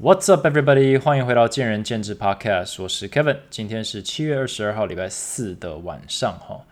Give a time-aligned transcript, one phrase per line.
[0.00, 0.96] What's up, everybody？
[0.96, 3.38] 欢迎回到见仁见智 Podcast，我是 Kevin。
[3.50, 6.64] 今天是七月二十二号，礼拜四的晚上哈，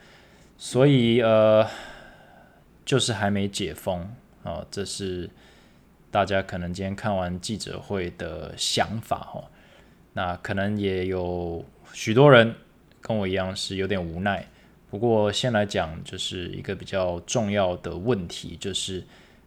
[0.57, 1.67] 所以呃，
[2.85, 4.09] 就是还没解封
[4.45, 5.29] 啊，这是
[6.13, 9.43] 大家可能今天看完记者会的想法哈。
[10.13, 12.55] 那可能也有许多人
[13.01, 14.47] 跟我一样是有点无奈。
[14.89, 19.03] 不过先来讲，就是一个比较重要的问题，就是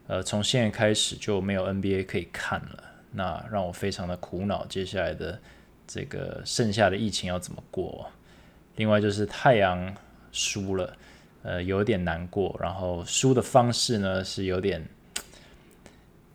[0.08, 2.84] 呃，从现在开始就没有 NBA 可以看了。
[3.12, 5.40] 那让我非常的苦恼，接下来的
[5.88, 8.08] 这个剩下的疫情要怎么过？
[8.76, 9.96] 另外就是太阳
[10.32, 10.96] 输了，
[11.44, 12.56] 呃，有点难过。
[12.62, 14.88] 然后输的方式呢是有点，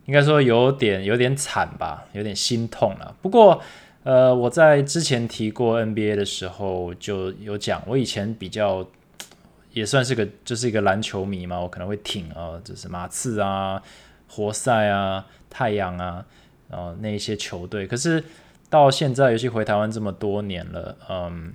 [0.06, 3.16] 应该说有点有点惨吧，有点心痛了。
[3.22, 3.62] 不过，
[4.02, 8.86] 呃，我在之前提过 NBA 的时候就有讲，我以前比较
[9.72, 13.80] 也算是个就是一个篮球迷嘛，我可能会挺啊，就是马刺啊、
[14.28, 16.26] 活塞啊、太阳啊。
[16.74, 18.22] 哦，那一些球队，可是
[18.68, 21.54] 到现在，尤其回台湾这么多年了，嗯，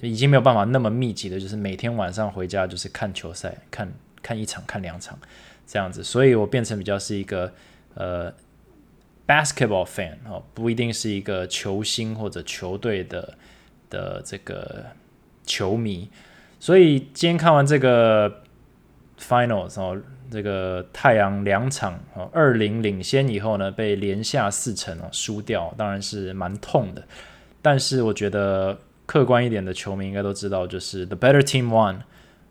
[0.00, 5.18] 已经没有办法那么密集的，就是每天晚上回家就是看球赛，看看一场、看两场
[5.66, 7.52] 这样子，所以我变成比较是一个
[7.94, 8.32] 呃
[9.26, 13.34] basketball fan 哦，不一定是一个球星或者球队的
[13.90, 14.86] 的这个
[15.44, 16.08] 球迷，
[16.58, 18.42] 所以今天看完这个
[19.18, 20.00] finals 哦。
[20.30, 27.02] 这个太阳两场哦，二零领先以后呢，被连下四城哦，输掉，当然是蛮痛的。
[27.60, 31.96] 但是我觉得客观一点的球迷应该都知道，就是 the better team won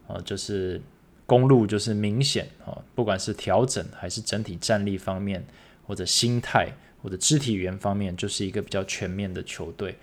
[0.07, 0.81] 哦，就是
[1.25, 5.45] 公路就是明显哦，不管是调整还是整体战力方面，
[5.87, 6.67] 或者心态
[7.01, 9.95] 或者肢体语言方面，就是一个比较全面的球队。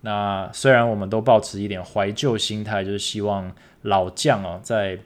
[0.00, 3.52] 那虽然我们都保持一点怀旧心态，就是希望
[3.82, 4.98] 老将哦在。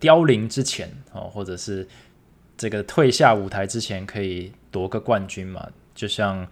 [0.00, 1.86] 凋零之前哦，或者是
[2.56, 5.68] 这个退下舞台之前，可以夺个冠军嘛？
[5.94, 6.46] 就像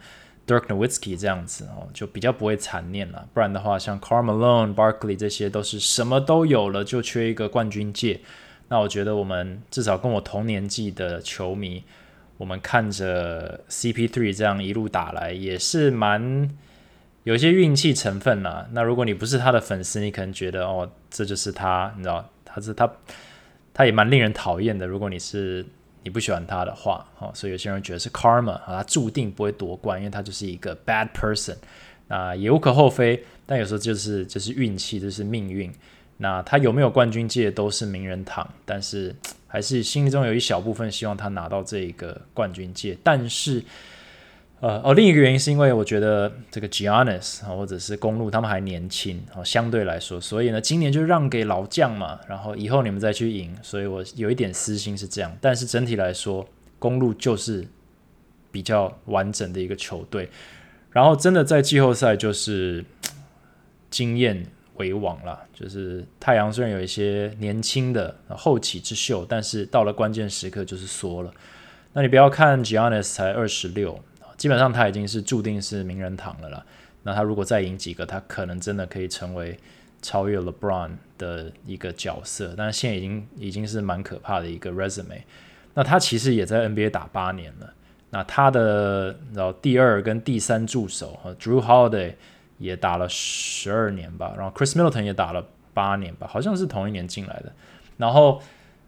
[0.46, 3.28] Dirk Nowitzki 这样子哦，就比较不会残念了。
[3.32, 8.20] 不然的话，像 Karl Malone、Barkley 这些都是什么都有了，就缺一个冠军戒。
[8.68, 11.84] 那我觉得我们至少跟我同年纪的球迷，
[12.36, 16.50] 我们看着 CP3 这样一路打来，也是蛮
[17.22, 18.68] 有些运气成分啦。
[18.72, 22.90] 那如果你不是他的粉丝，你可能觉得哦，这就是他，你知道，他是他。
[23.76, 24.86] 他也蛮令人讨厌的。
[24.86, 25.62] 如果你是
[26.02, 31.54] 你不喜欢他的话，哦，所以有些人觉得是 karma 啊，他注定不会夺冠，因为他就是一个 bad person。
[32.08, 35.70] 那也无可厚非，但有时候就是就是运气，就是命运。
[36.16, 39.14] 那他有没有冠军戒都是名人堂，但是
[39.46, 43.62] 还是心中有一小部分希望他拿到这一个冠军戒，但是。
[44.60, 57.68] 呃哦，另一个原因是因为我觉得这个 Giannis 啊，或者是公路他们还年轻哦，相对来说，所以呢，今年就让给老将嘛，然后以后你们再去赢，所以我有一点私心是这样，但是整体来说，公路就是
[58.50, 60.30] 比较完整的一个球队，
[60.90, 62.82] 然后真的在季后赛就是
[63.90, 64.46] 经验
[64.76, 71.30] 为王了，就是太阳虽然有一些年轻的后起之秀，但是到了关键时刻就是缩了。
[71.92, 74.02] 那你不要看 Giannis 才二十六。
[74.36, 76.64] 基本上他已经是注定是名人堂了啦。
[77.02, 79.58] 那他如果再赢几个，他可能真的可以成为
[80.02, 82.54] 超越 LeBron 的一个角色。
[82.56, 85.22] 但是现在已经已经是蛮可怕的一个 resume。
[85.74, 87.72] 那他其实也在 NBA 打八年了。
[88.10, 92.14] 那他的然后第二跟第三助手 Drew Holiday
[92.58, 97.52] 也打了十二年吧，然后 Chris Middleton 也打了八年吧，好像是同一年进来的。
[97.96, 98.42] 然后。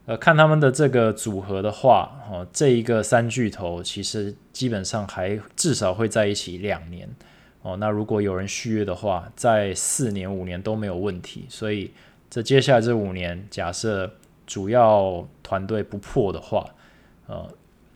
[0.09, 7.07] 呃，看他们的这个组合的话，哦，这一个三巨头其实基本上还至少会在一起两年，
[7.61, 11.45] 哦，那如果有人续约的话，在四年、五年都没有问题。
[11.51, 11.93] 所以
[12.31, 14.11] 这接下来这五年，假设
[14.47, 16.65] 主要团队不破的话，
[17.27, 17.47] 呃，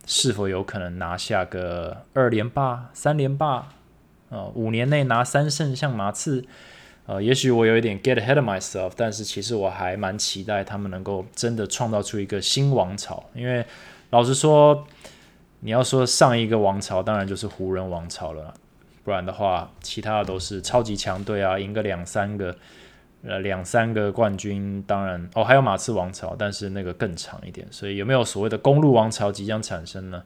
[0.05, 3.71] 是否有可能拿下个二连霸、三连霸？
[4.29, 6.45] 呃，五年内拿三胜，像马刺？
[7.05, 13.29] 呃，也许我有一点 get ahead of myself，但是其实我还蛮期待他们能够真的创造出一个新王朝。
[13.35, 13.65] 因为
[14.11, 14.87] 老实说，
[15.61, 18.55] 你要说上一个王朝，当然就是湖人王朝了。
[19.03, 22.57] 不然的话，其他的都是超级强队啊，赢个两三个，
[23.25, 24.81] 呃，两三个冠军。
[24.87, 27.67] 当然，哦，还有马刺王朝，但是那个更长一点。
[27.73, 30.23] 所以有没有所谓的公路王朝即将产生呢？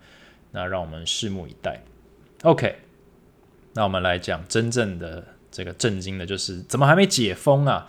[0.50, 1.80] 那让我们拭目以待。
[2.42, 2.76] OK，
[3.72, 5.24] 那我们来讲真正的。
[5.56, 7.88] 这个震惊的就是怎么还没解封啊？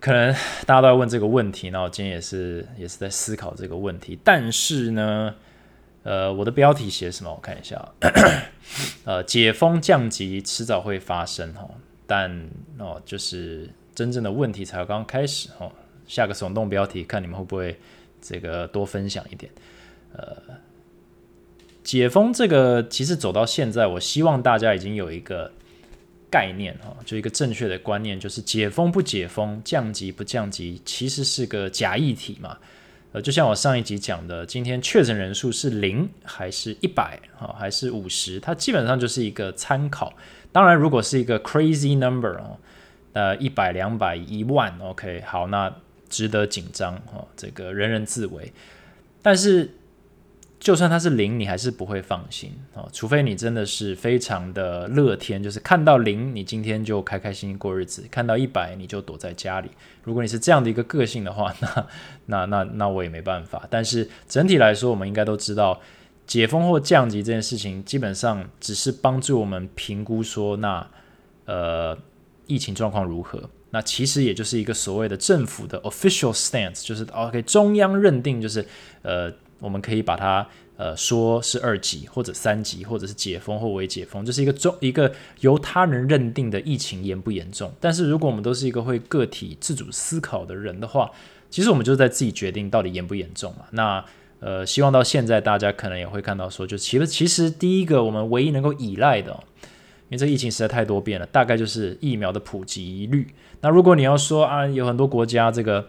[0.00, 0.32] 可能
[0.64, 4.18] 大家都在问这个问题，那我今天也是也是在思考这个问题。
[4.24, 5.34] 但是呢，
[6.04, 7.30] 呃，我的标题写什么？
[7.30, 7.86] 我看一下，
[9.04, 11.68] 呃，解封降级迟早会发生哈，
[12.06, 12.48] 但
[12.78, 15.70] 哦，就是真正的问题才刚刚开始哦。
[16.06, 17.78] 下个耸动标题，看你们会不会
[18.22, 19.52] 这个多分享一点。
[20.14, 20.34] 呃，
[21.84, 25.52] 解封这个其实走到现在，我希望大家已经有一个
[26.30, 32.56] 概念哈，就一个正确的观念，就是解封不解封，降级不降级，其实是个假议题嘛。
[33.12, 38.38] 呃，就像我上一集讲的，今天确诊人数是零还是一百啊，还是五十？
[38.38, 40.12] 它基本上就是一个参考。
[40.52, 42.56] 当然，如果是一个 crazy number 哦，
[43.12, 45.74] 呃，一百、两百、一万，OK，好，那
[46.08, 48.52] 值得紧张哦，这个人人自危。
[49.20, 49.74] 但是。
[50.60, 59.70] 就算它是零，你还是不会放心哦，除非你真的是非常的乐天，就是看到零，你今天就开开心心过日子；看到一百，你就躲在家里。
[60.04, 61.86] 如果你是这样的一个个性的话，那
[62.26, 63.66] 那那那我也没办法。
[63.70, 65.80] 但是整体来说，我们应该都知道，
[66.26, 70.86] 解封或降级这件事情，基本上只是帮助我们评估说，那
[71.46, 71.96] 呃
[72.46, 73.48] 疫情状况如何。
[73.70, 78.66] 那其实也就是一个所谓的政府的 official stance，就是 OK 中央认定就是
[79.00, 79.32] 呃。
[79.60, 80.46] 我们可以把它
[80.76, 87.70] 呃说是二级或者三级，或者是解封或未解封，这是一个中一个由他人认定的疫情严不严重。
[87.78, 91.10] 但是如果我们都是一个会个体自主思考的人的话，
[91.50, 93.66] 其实我们就是在自己决定到底严不严重嘛。
[93.72, 94.04] 那
[94.40, 99.32] 呃，希望到现在大家可能也会看到说，就其实其实第一个我们唯一能够依赖的，
[100.08, 103.26] 因为这疫情实在太多变了，大概就是疫苗的普及率。
[103.60, 105.86] 那如果你要说啊，有很多国家这个。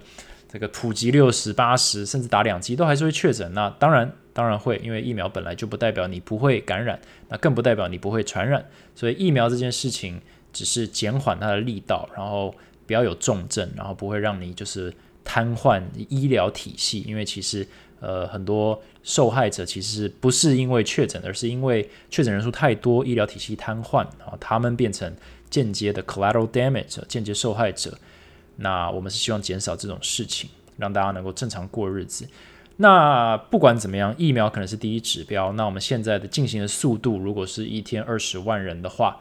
[0.52, 3.54] 这个普及六十八十，甚至打两剂都还是会确诊。
[3.54, 7.00] 那当然，当然会，因为疫苗本来就不代表你不会感染，
[7.30, 8.66] 那更不代表你不会传染。
[8.94, 10.20] 所以疫苗这件事情
[10.52, 12.54] 只是减缓它的力道，然后
[12.86, 14.94] 不要有重症，然后不会让你就是
[15.24, 17.00] 瘫痪医疗体系。
[17.08, 17.66] 因为其实
[18.02, 25.16] 呃很多受害者其实不是因为确诊，而是因为确诊人数太多，医疗体系瘫痪啊，他们变成
[25.50, 27.98] 间接的 collateral damage，间接受害者。
[28.58, 32.28] 那我们是希望减少这种事情，让大家能够正常过日子。
[32.78, 35.52] 那不管怎么样，疫苗可能是第一指标。
[35.54, 39.20] 那我们现在的进行的速度，如果是一天二十万人的话，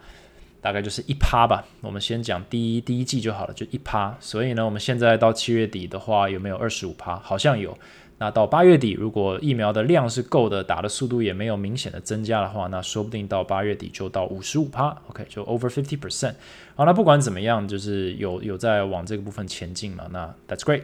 [0.60, 1.64] 大概就是一趴吧。
[1.80, 4.16] 我们先讲第一第一季就好了，就一趴。
[4.20, 7.18] 所以呢，我们现在到七月底的话，有没有二十五趴？
[7.18, 7.76] 好像有。
[8.22, 16.34] 那到八月底，如果疫苗的量是够的，打的速度也没有明显的增加的话，那说不定到八月底就到五十五趴，OK，就 over fifty percent。
[16.74, 20.82] 好，那不管怎么样，就是有有在往这个部分前进嘛，那 that's great。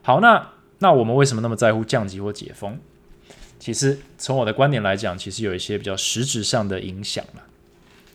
[0.00, 0.48] 好，那
[0.78, 2.78] 那我们为什么那么在乎降级或解封？
[3.58, 7.42] 其实从我的观点来讲，其实有一些比较实质上的影响嘛。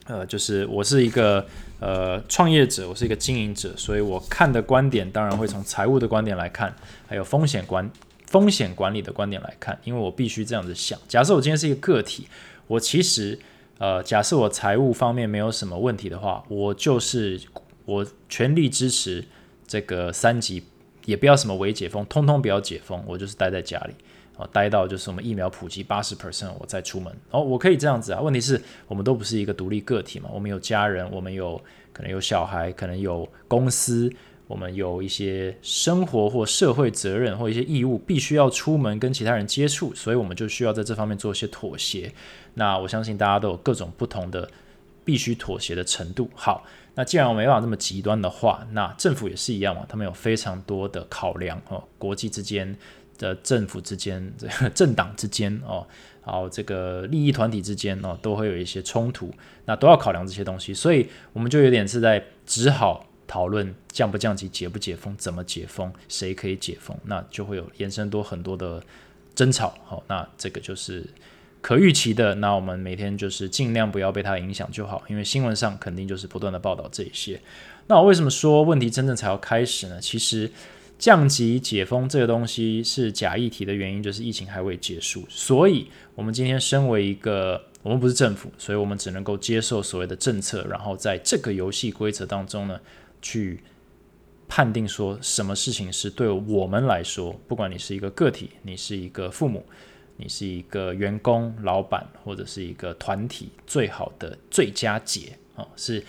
[0.08, 1.46] 呃，就是我是一个
[1.80, 6.74] 呃创业者，我是一个经营者，所以我看的观点当然会从财务的观点来看，
[7.08, 7.88] 还有风险观。
[8.34, 11.00] 风险管理的观点来看，因为我必须这样子想。
[11.08, 12.28] 假设我今天是一个个体，
[12.66, 13.38] 我其实
[13.78, 17.40] 呃，假设我财务方面没有什么问题的话，我就是
[17.86, 19.24] 我全力支持
[19.68, 20.64] 这个三级，
[21.06, 23.94] 也不要什么微解封，通通不要解封，我就是待在家里
[24.36, 27.16] 啊，待到就是我们疫苗普及八十 percent，我再出门。
[27.30, 28.20] 哦，我可以这样子啊。
[28.20, 34.12] 问题是我们都不是一个独立个体嘛，我们有家人，我们有可能有小孩，可能有公司。
[34.46, 42.12] 我们有一些生活或社会责任或一些义务，必须要出门跟其他人接触，所以我们就需要在这方面做一些妥协。
[42.56, 44.48] 那我相信大家都有各种不同的
[45.06, 46.30] 必须妥协的程度。
[46.36, 52.78] 好，那既然我没办法这么极端的话，那政府也是一样嘛，他们有非常多的考量哦，国际之间
[53.18, 54.32] 的政府之间、
[54.76, 55.88] 政党之间哦，
[56.26, 59.34] 然后这个利益团体之间哦，都会有一些冲突，
[59.66, 63.06] 那都要考量这些东西，所以我们就有点是在只好。
[63.26, 68.84] 讨论降不降级、解不解封、怎么解封、谁可以解封，那就会有延伸多很多的
[69.34, 69.74] 争吵。
[69.86, 71.06] 好，那这个就是
[71.62, 72.36] 可预期的。
[72.36, 77.40] 那我们每天就是尽量不要被它影响就好，因为新闻上肯定就是不断的报道这些。
[77.88, 80.00] 那我为什么说问题真正才要开始呢？
[80.00, 80.52] 其实
[81.00, 85.26] 降级解封这个东西是假议题的原因，就是疫情还未结束。
[85.30, 92.80] 所以，我们今天身为一个，我们不是政府，所以我们只能够接受所谓的政策，然后在这个游戏规则当中呢。
[93.24, 93.60] 去
[94.48, 99.66] 判定说什么事情是对我们来说，不管你是一个个体，你是一个父母，
[100.18, 106.06] 你是一个员工、老板，或者是一个团体，最好的最佳解哦，是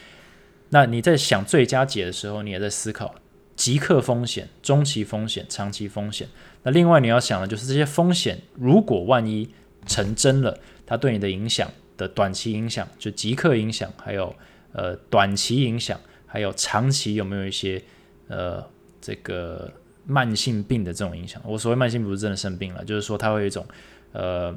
[0.69, 3.15] 那你在想最佳解的时候，你也在思考
[3.57, 6.29] 即刻风险、中期风险、长期风险。
[6.65, 9.49] 那另外你要想的就是这些风险，如果万一
[9.87, 14.35] 成真了，它对你的影响的短期影响，就即刻影响，还有
[14.73, 15.99] 呃短期影响。
[16.35, 17.81] 还有长期有没有一些
[18.27, 18.61] 呃
[19.01, 19.73] 这个
[20.05, 21.41] 慢性病的这种影响？
[21.47, 23.65] 我所谓慢性不是真的生病了，就是说它会有一种
[24.11, 24.53] 呃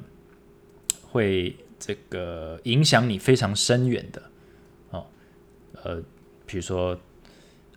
[1.03, 4.19] 会这个影响你非常深远的
[4.89, 5.05] 哦
[5.84, 6.01] 呃，
[6.48, 7.00] 比如说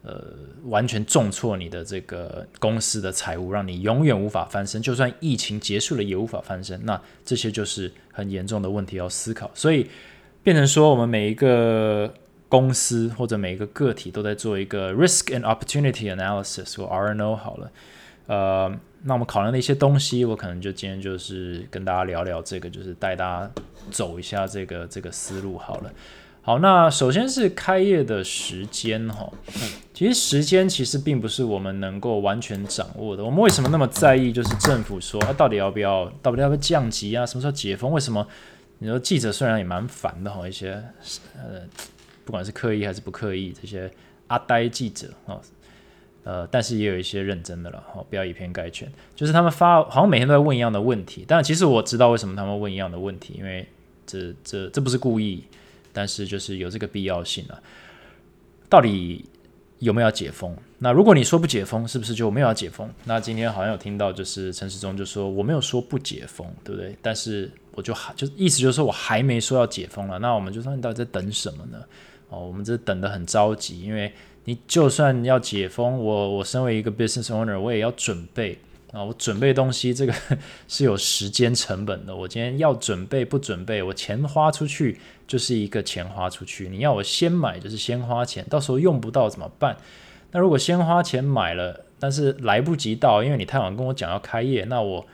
[0.02, 0.25] 呃
[0.64, 4.80] 完全重挫你的这个公司的财务，让你永远无法翻身。
[4.80, 9.50] 就算疫情结束了也无法翻身，那这些就是很严重的问题要思考。
[9.52, 9.87] 所以
[10.42, 12.14] 变成说，我们每一个
[12.50, 17.71] 公司或者每一个个体都在做一个 risk and opportunity analysis 或 RNO 好了，
[18.26, 18.78] 呃。
[19.02, 23.50] 那我们考量的一些东西，我可能就今天就是跟大家聊聊这个，就是带大家
[23.90, 25.90] 走一下这个这个思路好了。
[26.42, 29.33] 好，那首先是开业的时间哈，
[29.95, 33.25] 其实时间其实并不是我们能够完全掌握的。
[33.25, 34.30] 我们为什么那么在意？
[34.30, 37.25] 就是政府说啊，到底要不要，到底要不要降级啊？
[37.25, 37.90] 什么时候解封？
[37.90, 38.28] 为什么？
[38.80, 40.73] 你说记者虽然也蛮烦的哈，一些
[41.38, 41.62] 呃，
[42.31, 43.91] 不管是刻意还是不刻意，这些
[44.29, 45.41] 阿呆记者啊。
[46.23, 48.89] 呃，但是也有一些认真的了，好，不要以偏概全。
[49.17, 51.25] 就是他们发，好像每天都在问一样的问题。
[51.27, 53.67] 但其实我知道为什么他们问一样的问题，因为
[54.07, 55.43] 这这这不是故意，
[55.93, 57.61] 但是就是有这个必要性啊。
[58.69, 59.25] 到底
[59.81, 60.57] 有没有解封？
[60.79, 62.89] 那如果你说不解封，是不是就没有要解封？
[63.07, 66.95] 那今天好像有听到，就是陈时中就说我没有说不解封，对不对？
[67.03, 70.19] 但是我就还就意思就是说我还没说要解封了。
[70.19, 71.83] 那我们就说你到底在等什么呢？
[72.31, 74.11] 哦，我们这等的很着急，因为。
[74.45, 78.59] 你就算要解封，我我身为一个 business owner，我也要准备
[78.91, 80.15] 啊，我准备东西这个
[80.67, 82.17] 是有时间成本的。
[82.17, 86.71] 我今天要准备不准备，我钱花出去就是一个钱花出去。
[86.71, 89.77] 你要我先买就是先花钱，到时候用不到怎么办？
[90.33, 95.07] 那如果先花钱买了，但是来不及到，因为你太晚跟我讲要开业，那我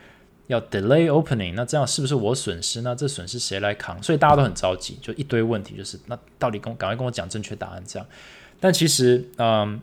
[0.47, 2.81] 要 delay opening，那这样是不是我损失？
[2.81, 4.01] 那这损失谁来扛？
[4.01, 8.07] 所以大家都很着急，就一堆问题，就是那到底跟赶快跟我讲正确答案，这样。
[8.59, 9.79] 但其实，嗯，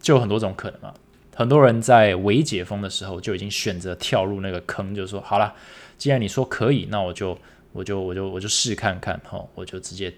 [0.00, 0.92] 就有很多种可能嘛。
[1.34, 5.52] 很多人在未解封的时候就已经选择跳入那个坑，就说，好了，
[5.98, 7.38] 既然你说可以，那我就，
[7.72, 10.10] 我就，我就，我就试看看，哈，我就直接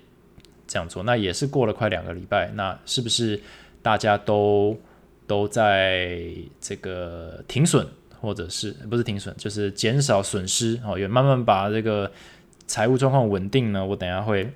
[0.69, 1.03] 这样做。
[1.03, 3.41] 那也是过了快两个礼拜，那是不是
[3.83, 4.79] 大家都
[5.27, 6.23] 都在
[6.61, 7.85] 这个停损，
[8.21, 12.11] 或者是不是停损，就是减少损失，哦，也慢慢把这个
[12.67, 13.85] 财务状况稳定呢？
[13.85, 14.53] 我等下会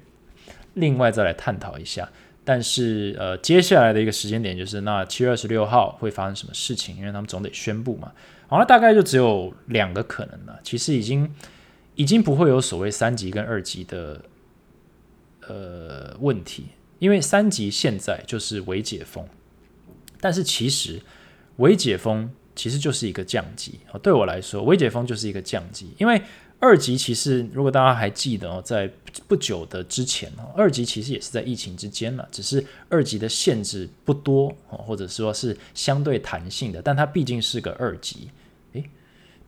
[0.74, 2.08] 另外再来探讨一下。
[2.44, 6.96] 但是，呃，接下来的一个时间点就是，那七月二十六号会发生什么事情？
[6.96, 8.10] 因为他们总得宣布嘛。
[8.48, 10.58] 好了，大概就只有两个可能了。
[10.64, 11.32] 其实已经
[11.94, 14.20] 已经不会有所谓三级跟二级的
[15.46, 16.66] 呃问题，
[16.98, 19.24] 因为三级现在就是微解封，
[20.20, 21.00] 但是其实
[21.58, 23.98] 微解封其实就是一个降级啊。
[23.98, 26.20] 对我来说，微解封就是一个降级，因为。
[26.64, 28.88] 二级其实，如果大家还记得哦，在
[29.26, 38.30] 不久的之前哦，二级其实也是在疫情之间了，只是二级的限制不多哦，或者说是相对弹性的，但它毕竟是个二级，
[38.74, 38.84] 诶，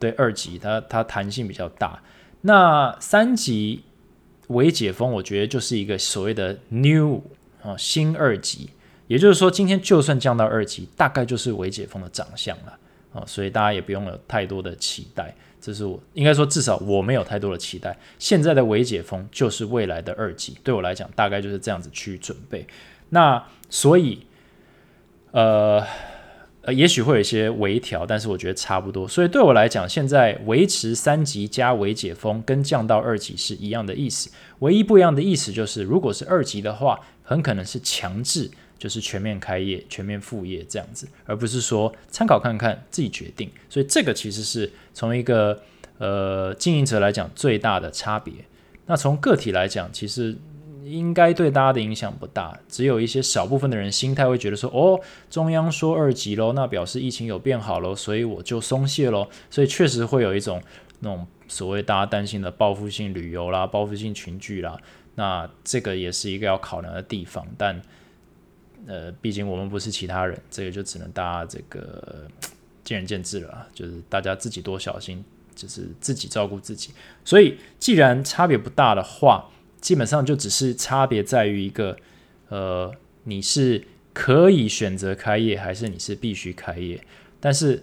[0.00, 2.02] 对，二级它它弹性比较大。
[2.40, 3.84] 那三级
[4.48, 7.22] 微解封，我觉得就是一个所谓的 new
[7.62, 8.70] 啊新二级，
[9.06, 12.76] 也就是说，今天就算降到二级，大概就是微解封的长相了
[13.14, 15.34] 啊，所以大家也不用有太多的期待。
[15.60, 17.96] 这是我应该说，至少我没有太多的期待。
[18.18, 22.66] 现在的微解封就是未来的二级，对我来讲，大概就是这样子去准备。
[23.08, 24.26] 那所以，
[25.30, 25.82] 呃
[26.60, 29.08] 呃，也许会有一些微调，但是我觉得差不多。
[29.08, 34.30] 所以对我来讲，现在维持三级加微解封跟降到二级是一样的意思。
[34.58, 38.50] 唯一不一样的意思就是，如果是二级的话，很可能是强制。
[38.84, 43.50] 就是全面开业、全面复业这样子，而不是说参考看看自己决定。
[43.70, 45.58] 所以这个其实是从一个
[45.96, 48.34] 呃经营者来讲最大的差别。
[48.84, 50.36] 那从个体来讲，其实
[50.84, 55.00] 应该对大家的影响不大，只有一些少部分的人心态会觉得说：“哦，
[55.30, 60.60] 中央说二级喽，那表示疫情有变好喽，所以我就松懈喽。”所以确实会有一种
[61.00, 64.78] 那种所谓大家担心的报复性旅游啦、报复性群聚啦。
[65.14, 67.80] 那这个也是一个要考量的地方，但。
[68.86, 72.28] 呃，毕竟我们不是其他人，这个就只能大家这个
[72.84, 75.24] 见仁见智了，就是大家自己多小心，
[75.54, 76.92] 就是自己照顾自己。
[77.24, 79.50] 所以，既然差别不大的话，
[79.80, 81.96] 基本上就只是差别在于一个，
[82.50, 87.02] 呃，你是可以选择开业，还是你是必须开业。
[87.40, 87.82] 但是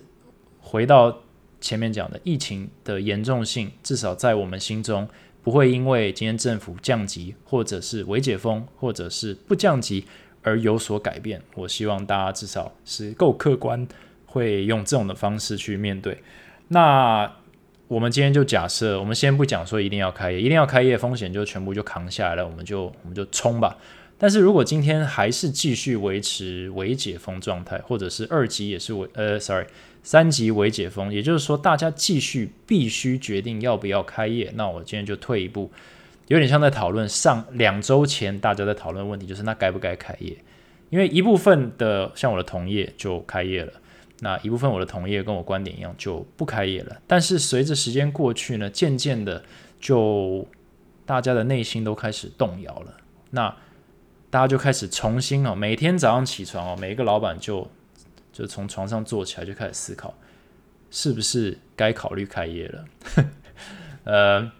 [0.59, 1.23] 回到
[1.59, 5.07] 前面讲的，疫情的严重性，至少在我们心中，
[5.41, 10.05] 不会因为今天政府降级，或者是未解封，或者是不降级。
[10.43, 13.87] 而有所改变，我希望大家至少是够客观，
[14.25, 16.17] 会用这种的方式去面对。
[16.69, 17.31] 那
[17.87, 23.77] 我们今天就假设，我们先不讲说一定要开业，一定要开业，风险就全部就扛下来了，我们就我们就冲吧。
[24.17, 29.65] 但是如果今天还是继续维持微解封状态，或者是二级也是微呃，sorry，
[30.03, 35.71] 三级微解封，也就是说大家继续必须决定要不要开业，那我今天就退一步。
[36.31, 40.33] 有点像在讨论上两周前大家在讨论问题，就是那该不该开业？
[40.89, 43.73] 因为一部分的像我的同业就开业了，
[44.21, 47.01] 那一部分我的同业跟我观点一样就不开业了。
[47.05, 49.43] 但是随着时间过去呢，渐渐的
[49.77, 50.47] 就
[51.05, 52.95] 大家的内心都开始动摇了。
[53.31, 53.53] 那
[54.29, 57.69] 大家就开始重新哦，每天早上起床哦，每一个老板就
[58.31, 60.13] 就从床上坐起来就开始思考，
[60.91, 62.85] 是不是该考虑开业了？
[64.05, 64.51] 呃。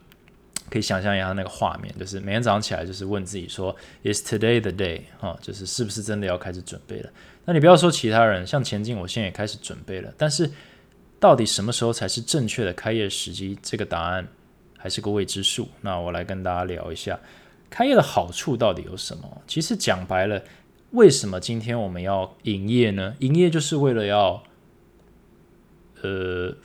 [0.72, 7.10] 可以想象一下那个画面，就是每天早上起来就是问自己说：“Is today the day？” 哈，就是是不是真的要开始准备了？
[7.44, 10.14] 那你不要说其他人，像前进，我现在也开始准备了。
[10.18, 10.50] 但是
[11.20, 13.60] 到底什么时候才是正确的开业时机？
[13.62, 14.26] 这个答案
[14.78, 15.68] 还是个未知数。
[15.82, 17.20] 那我来跟大家聊一下
[17.70, 19.42] 开业的好处到底有什么？
[19.46, 20.42] 其实讲白了，
[20.92, 23.14] 为什么今天我们要营业呢？
[23.20, 24.42] 营业就是为了要，
[26.02, 26.56] 呃，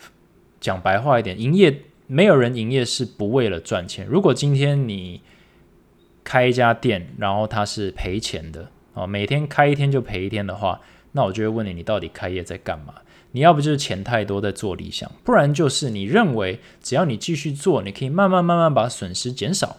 [0.60, 1.82] 讲白话一点，营业。
[2.06, 4.06] 没有人营业是不为了赚钱。
[4.06, 5.22] 如果今天你
[6.22, 10.80] 开一家店，然后它是赔钱的哦，每天开一天就赔一天的话，
[11.12, 12.94] 那我就会问你，你到底开业在干嘛？
[13.32, 19.76] 你要不就是钱太多在做理想，不然就是你认为只要你继续做，你可以慢慢慢慢把损失减少，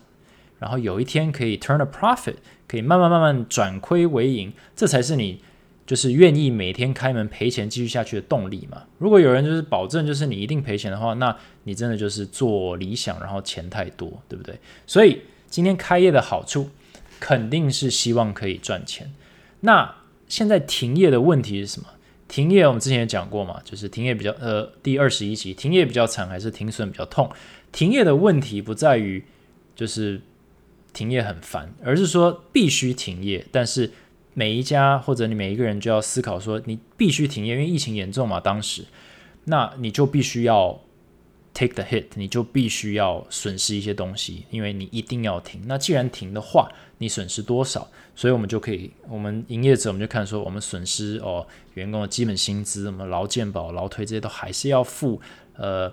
[0.59, 2.35] 然后有一天可以 turn a profit，
[2.67, 5.41] 可以慢慢慢慢转亏为盈，这才是你。
[5.87, 8.83] 就是愿意每天开门赔钱继续下去的动力嘛？
[8.97, 14.59] 如果有人就是保证就是你一定赔钱的话，那你真的就是做理想，然后钱太多，对不对？
[14.85, 16.69] 所以今天开业的好处
[17.21, 19.13] 肯定是希望可以赚钱。
[19.61, 19.95] 那
[20.27, 21.87] 现在停业的问题是什么？
[22.27, 27.31] 停业我们之前也讲过嘛，就是停业比较呃第二十一集停业比较惨还是停损比较痛？
[27.71, 29.23] 停业的问题不在于
[29.73, 30.19] 就是
[30.91, 33.89] 停业很烦，而是说必须停业，但是。
[34.37, 38.85] 每一家或者你每一个人就要思考说，你必须停业，因为疫情严重嘛，当时，
[39.45, 40.79] 那你就必须要
[41.55, 45.61] take the hit，你就必须要损失一些东西，因为你一定要停。
[45.65, 47.87] 那既然停的话，你损失多少？
[48.15, 55.19] 所以我们就可以，我们营业者我们就看说，我们损失哦，员工的基本薪资，我们劳健保、劳退这些都还是要付。
[55.55, 55.91] 呃，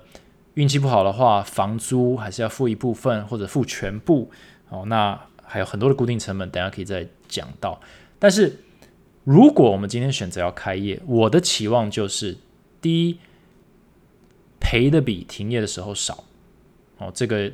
[0.53, 4.31] 运气不好的话，房租还是要付一部分或者付全部。
[4.69, 7.81] 哦，那还有很多的固定成本，等下可以再讲到。
[8.25, 8.57] 但是，
[9.25, 12.39] 如果我们今天选择要开业，我的期望就是：
[12.81, 13.19] 第一，
[14.59, 16.25] 赔的比停业的时候少。
[16.97, 17.53] 哦，这个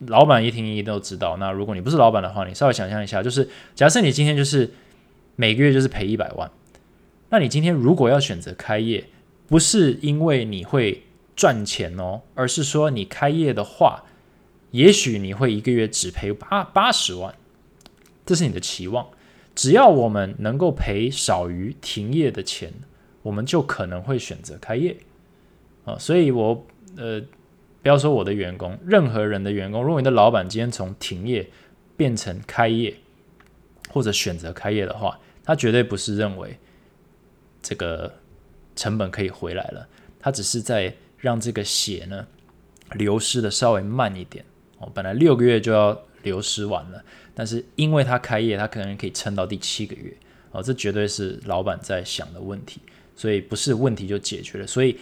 [0.00, 1.36] 老板一听一都知道。
[1.36, 4.68] 那如果你不是老板的话，你稍微想象一下，就是假设你今天就是
[5.36, 6.50] 每个月就是赔一百万，
[7.30, 9.04] 那你今天如果要选择开业，
[9.46, 11.04] 不是因为你会
[11.36, 14.02] 赚钱哦，而是说你开业的话，
[14.72, 17.32] 也许你会一个月只赔八八十万，
[18.26, 19.06] 这是你的期望。
[19.54, 22.72] 只要我们能够赔少于停业的钱，
[23.22, 24.96] 我们就可能会选择开业
[25.84, 25.96] 啊。
[25.98, 27.20] 所以，我呃，
[27.82, 31.48] 不要说我的员工，任何人的员工，如果你的老板今天从停业
[31.96, 32.94] 变成开业，
[33.90, 36.58] 或者选择开业的话，他绝对不是认为
[37.62, 38.12] 这个
[38.74, 39.86] 成本可以回来了，
[40.18, 42.26] 他只是在让这个血呢
[42.92, 44.44] 流失的稍微慢一点
[44.78, 44.90] 哦。
[44.92, 47.04] 本来六个月就要流失完了。
[47.34, 50.16] 但是因为他开业，他可能可以撑到第七个月
[50.52, 52.80] 哦，这绝对是老板在想的问题，
[53.16, 54.66] 所以不是问题就解决了。
[54.66, 54.96] 所以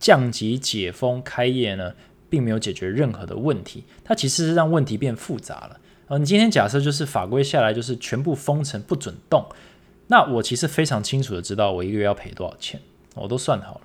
[0.00, 1.94] 降级解封开业呢，
[2.28, 5.80] 并没有解决任何的问题，它其实是让问题变复杂了。
[6.08, 9.46] 哦，你今天假设就是法规下来就是全部封城不准动，
[10.08, 12.80] 那我其实非常清楚的知道我一个月要赔多少钱，
[13.14, 13.82] 我都算好了。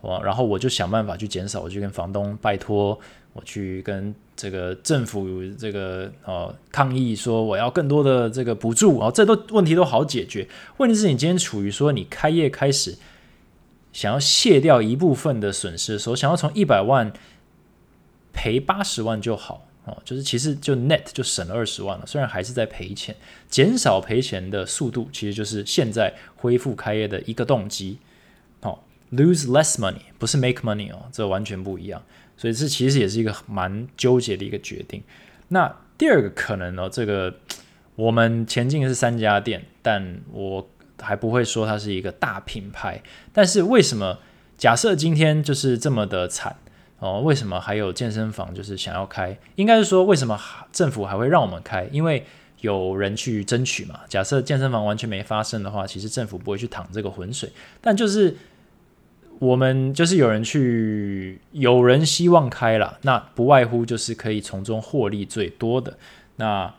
[0.00, 2.98] 我然后我就想办法去减少，我就跟房东拜托，
[3.34, 4.14] 我去跟。
[4.38, 5.26] 这个政府
[5.58, 10.48] 这个哦抗议说我要更多的这个补助啊，这都问题都好解决。
[10.76, 12.96] 问题是你今天处于说你开业开始
[13.92, 17.12] 想要卸掉一部分的损失的时候，想要从一百万
[18.32, 22.06] 赔八十万就好哦，就是其实就 net 就省了二十万了。
[22.06, 23.16] 虽然还是在赔钱，
[23.48, 27.98] 减少赔钱的速度其实就是现在恢复开业的一个动机。
[28.60, 28.78] 哦
[29.10, 32.00] ，lose less money 不是 make money 哦，这完全不一样。
[32.38, 35.02] 所以这其实也是一个蛮纠结的一个决定。
[35.48, 37.34] 那第二个可能呢，这个
[37.96, 40.70] 我们前进是三家店，但我
[41.00, 43.02] 还不会说它是一个大品牌。
[43.32, 44.20] 但是为什么
[44.56, 46.56] 假设今天就是这么的惨
[47.00, 47.20] 哦？
[47.22, 49.36] 为什么还有健身房就是想要开？
[49.56, 51.88] 应该是说为什么政府还会让我们开？
[51.90, 52.24] 因为
[52.60, 54.00] 有人去争取嘛。
[54.08, 57.50] 假设健身房完全没发生的话，其实政府不会去淌这个浑水。
[57.80, 58.36] 但就是。
[59.40, 65.96] 我们就是有人去，有人希望开了，那不外乎就是可以从中获利最多的。
[66.36, 66.74] 那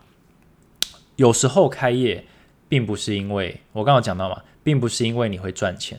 [1.16, 2.24] 有时候开业，
[2.68, 5.98] 并不是因为我刚刚讲到嘛，并不是因为你会赚钱，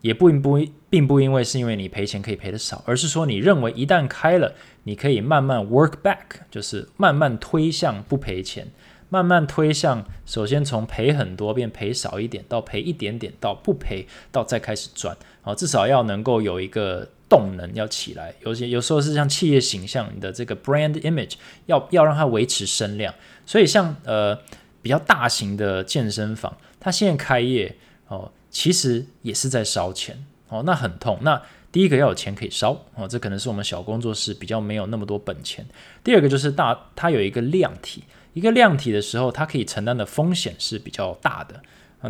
[0.00, 8.68] 也不不并不因为是因为你赔钱可以赔的少，而是说你认为一旦开了，你可以慢慢 work back，就是慢慢推向不赔钱，
[9.10, 15.16] 慢慢推向，首先从赔很多变赔少一点，到赔一点点，到不赔，到再开始赚。
[15.42, 18.32] 好，至少要能够有一个动能要起来。
[18.44, 21.34] 有些有时候是像企业形象，你的这个 brand image
[21.66, 23.12] 要要让它维持声量。
[23.44, 24.38] 所以像呃
[24.80, 27.76] 比较大型的健身房，它现在开业
[28.08, 31.18] 哦，其实也是在烧钱哦，那很痛。
[31.22, 35.66] 那第一个要有钱可以烧哦，这可能是我们小工作室比较没有那么多本钱。
[36.04, 41.60] 第二个就是大，它有一个量体，一个量体的时候，它可以承担的风险是比较大的。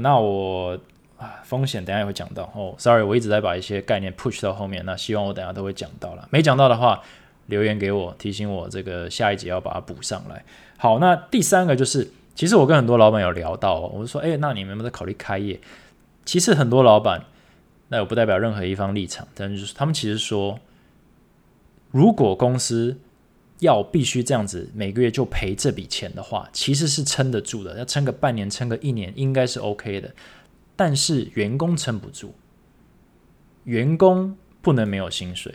[0.00, 0.78] 那我，
[1.44, 2.74] 风险等下也会讲到哦。
[2.78, 6.28] Sorry，我一直在把一些概念 push 到后面，那希望我等下都会讲到了。
[6.30, 7.02] 没讲到的话，
[7.46, 10.44] 留言给我提醒我，这个下一节要把它补上来。
[10.76, 15.61] 好，那第三个就是，其实我跟很多老板有聊到，我就说，哎，那你们有没有在考虑开业？
[16.24, 17.24] 其实很多老板。
[17.88, 20.58] 那我不代表任何一方立场，但就是他们其实说，
[21.90, 22.98] 如果公司
[23.58, 30.11] 要必须这样子每个月就赔这笔钱的话，其实是撑得住的，要撑个半年、撑个一年应该是 OK 的。
[30.76, 32.35] 但是员工撑不住，
[33.64, 35.54] 员工不能没有薪水，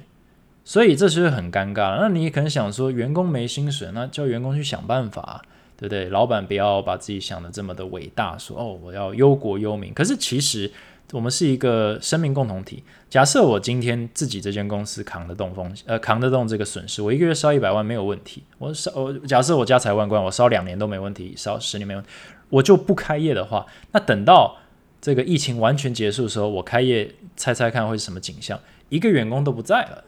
[0.63, 1.99] 所以这是很尴尬。
[1.99, 5.43] 那你可能想说，员工没薪水，那叫员工去想办法，
[5.75, 6.09] 对不对？
[6.09, 9.93] 老板不要把自己想的这么的伟大，说哦，我要忧国忧民。
[9.93, 10.71] 可是其实。
[11.13, 12.83] 我们是一个生命共同体。
[13.09, 18.43] 假设我今天自己这间公司扛得动风险，呃，扛得动这个损失，我一个月烧一百万没有问题。
[18.57, 22.09] 我烧，我假设我家财万贯，我烧两年都没问题，烧十年没问题，
[22.49, 24.57] 我就不开业的话，那等到
[25.01, 28.59] 这个疫情完全结束的时候，我开业，猜猜看会是什么景象？
[28.89, 30.03] 一个员工都不在了。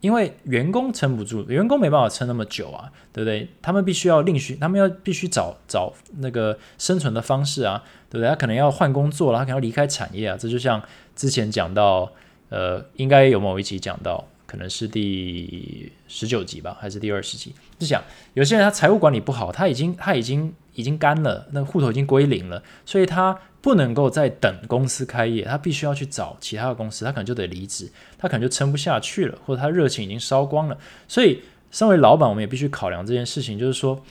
[0.00, 3.46] 因为员工撑不住，员工没办法撑那么久啊，对不对？
[3.60, 8.28] 他们必须要另寻，他们要必须找找那个生存的方式啊，对不对？
[8.30, 10.38] 他可能要换工作了，他可能要离开产业啊。
[10.40, 10.82] 这就像
[11.14, 12.10] 之前讲到，
[12.48, 17.54] 呃，应该有某一集讲到，可能是第十九集吧，还是第二十集？
[17.78, 18.02] 就讲
[18.34, 23.38] 有些人他财务管理不好，他已经他已经已经干了，那户头已经归零了，所以他。
[23.62, 27.86] 不能够再等公司开业，他必须要去找其他的公司，他可能就得离职，
[28.16, 30.78] 他可能就撑不下去了，或者他热情已经烧光了。
[31.06, 34.02] 所以，身为老板，我们也必须考量这件事情，就是说，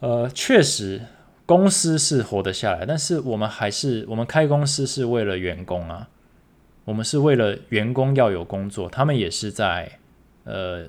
[0.00, 1.00] 呃，确实
[1.46, 6.06] 公司是活得下来，但是我们还是我们开公司是为了员工啊，
[6.84, 9.98] 我们是为了员工要有工作，他们也是在
[10.44, 10.86] 呃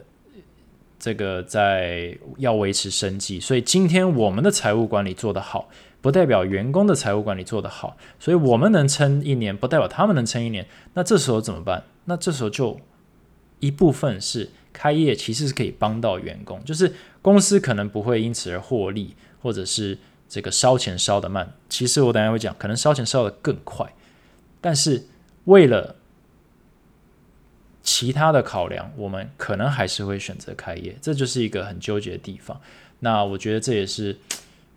[1.00, 5.70] 这个在要维持生计，所以今天我们的财务管理做得好。
[6.02, 10.68] 不代表员工的财务管理做得好，所以我们能撑一年，不代表他们能撑一年。
[10.94, 11.84] 那这时候怎么办？
[12.04, 12.80] 那这时候就
[13.60, 19.98] 一部分是开业，其实是可以帮到员工，就是公司可能不会因此而获利，或者是
[20.30, 21.52] 这个烧钱烧得慢。
[21.70, 23.92] 其实我等下会讲，可能烧钱烧得更快。
[24.62, 25.06] 但是
[25.46, 25.96] 为了
[27.82, 32.62] 其他的考量，我们可能还是会选择开业，这就是一个很纠结的地方。
[33.00, 34.16] 那我觉得这也是。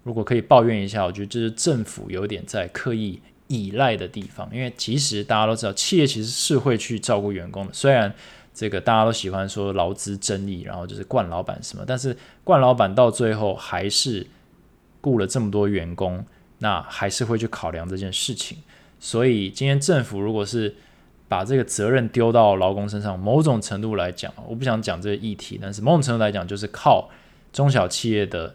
[0.04, 4.48] 如果可以抱怨一下，我觉得这是政府有点在刻意依赖的地方。
[4.50, 7.72] 因为其实大家都知道，企业其实是会去照顾员工的。
[7.74, 8.14] 虽然
[8.54, 14.26] 这个大家都喜欢说劳资争议，然后就是惯老板什么，但是惯老板到最后还是
[15.02, 16.24] 雇了这么多员工，
[16.60, 18.56] 那还是会去考量这件事情。
[19.00, 20.74] 所以今天政府如果是
[21.28, 27.10] 把这个责任丢到劳工身上，某种程度来讲，我不想讲这个议题，但是某种程度来讲，就是靠
[27.52, 28.54] 中小企业的。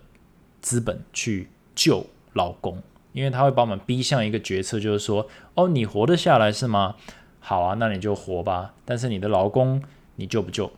[0.63, 6.95] 资本去救劳工，因为他会把我们逼向一个决策，就是说，哦，你活得下来是吗？
[7.41, 8.73] 好啊，那你就活吧。
[8.85, 9.83] 但是你的劳工
[10.15, 10.71] 你救不救？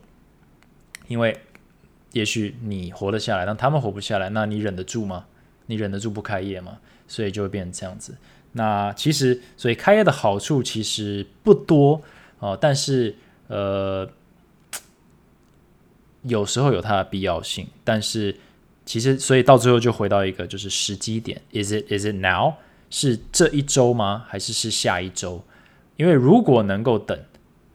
[1.06, 1.38] 因为
[2.10, 5.26] 也许你活得下来，但他们活不下来，那你忍得住吗？
[5.66, 6.78] 你忍得住不开业吗？
[7.06, 8.16] 所以就会变成这样子。
[8.56, 12.02] 那其实，所以开业的好处其实不多
[12.40, 13.14] 哦，但是
[13.46, 14.10] 呃，
[16.22, 18.36] 有时候有它的必要性，但是。
[18.88, 22.54] 其实，所以到最后就回到一个就是时机点，is it is it now？
[22.88, 24.24] 是这一周吗？
[24.28, 25.42] 还是是下一周？
[25.96, 27.18] 因为如果能够等，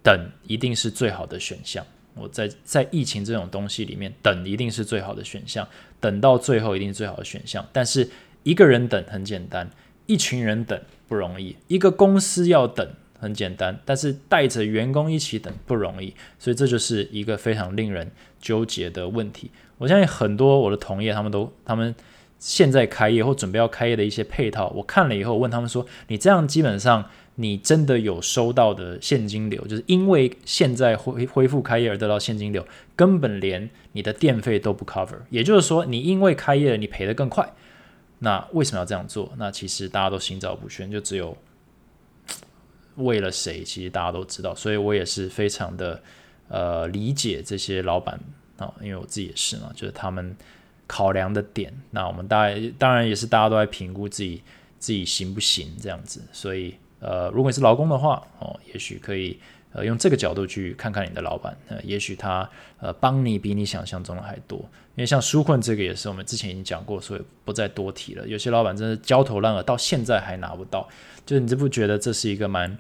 [0.02, 1.86] 等一定是最好的选项。
[2.16, 5.68] 我在在疫情这种东西里面，等一定是最好的选项，
[6.00, 7.68] 等到最后一定是最好的选项。
[7.74, 8.10] 但是
[8.44, 9.70] 一个人等很简单，
[10.06, 12.88] 一群人等不容易，一个公司要等
[13.20, 18.10] 很简单，但是带着员工一起等不容易，所以这就是一个非常令人
[18.40, 19.52] 纠结的问题。
[19.78, 21.94] 我相信很多我的同业，他们都他们
[22.40, 35.18] 现在开业或准备要开业的一些配套，我看了以后问他们说：“你这样基本上你真的有收到的现金流，就是因为现在恢恢复开业而得到现金流，根本连你的电费都不 cover。
[35.30, 37.54] 也就是说，你因为开业了你赔得更快。
[38.24, 39.34] 那为什么要这样做？
[39.36, 41.36] 那其实大家都心照不宣，就只有
[42.98, 43.64] 为了谁？
[43.64, 46.00] 其实大家都知道，所以我也是非常的
[46.48, 48.20] 呃理解这些老板。
[48.58, 50.36] 啊，因为我自己也是嘛，就是他们
[50.86, 51.74] 考量的点。
[51.90, 54.44] 那我们大概当然也是大家都在评估自己
[54.78, 56.22] 自己行不行这样子。
[56.32, 59.40] 所以呃，如果你是劳工的话哦，也许可以
[59.74, 64.58] 呃用这个角度去看看你的老板，呃，也许他呃帮你比你想象中的还多。
[64.96, 68.28] 因为像纾困这个也是我们之前已经讲过，所以不再多提了。
[68.28, 70.88] 有些老板真的焦头烂额，到现在还拿不到，
[71.26, 72.78] 就是你这不觉得这是一个蛮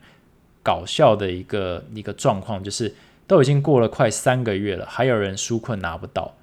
[0.61, 2.61] 搞笑的一个一个状况？
[2.61, 2.93] 就是
[3.25, 6.35] 都已经过了快三个月了，还有人纾困拿不到，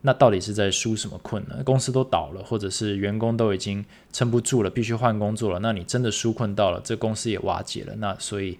[0.00, 1.62] 那到底是在纾什么困呢？
[1.62, 8.58] 公司都倒了，或者是员工都已经撑不住了，必须换工作了，那你真的纾困到了，这公司也瓦解了，那所以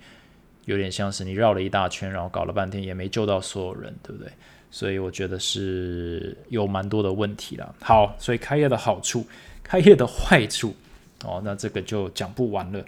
[0.64, 4.30] 有点像是你绕了一大圈，然后搞了半天也没救到所有人，对不对？
[4.70, 7.74] 所以我觉得是有蛮多的问题了。
[7.80, 9.26] 好，所以开业的好处，
[9.62, 10.74] 开业的坏处，
[11.24, 12.82] 哦，那这个就讲不完了。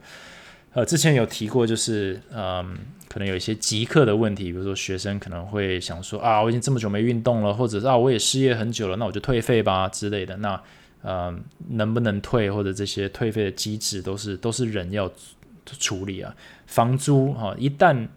[0.73, 2.77] 呃，之前有提过，就是嗯，
[3.09, 10.37] 可能有一些即刻的问题，比如说学生可能会想说啊，我已经这么久没运动了，或者是啊，我也失业很久了，那我就退费吧之类的。
[10.39, 10.61] 那
[11.03, 11.33] 呃，
[11.69, 15.09] 能不能退，或者这些退费的机制，都是都是人要
[15.79, 16.35] 处理啊。
[16.67, 18.09] 房租哈，一旦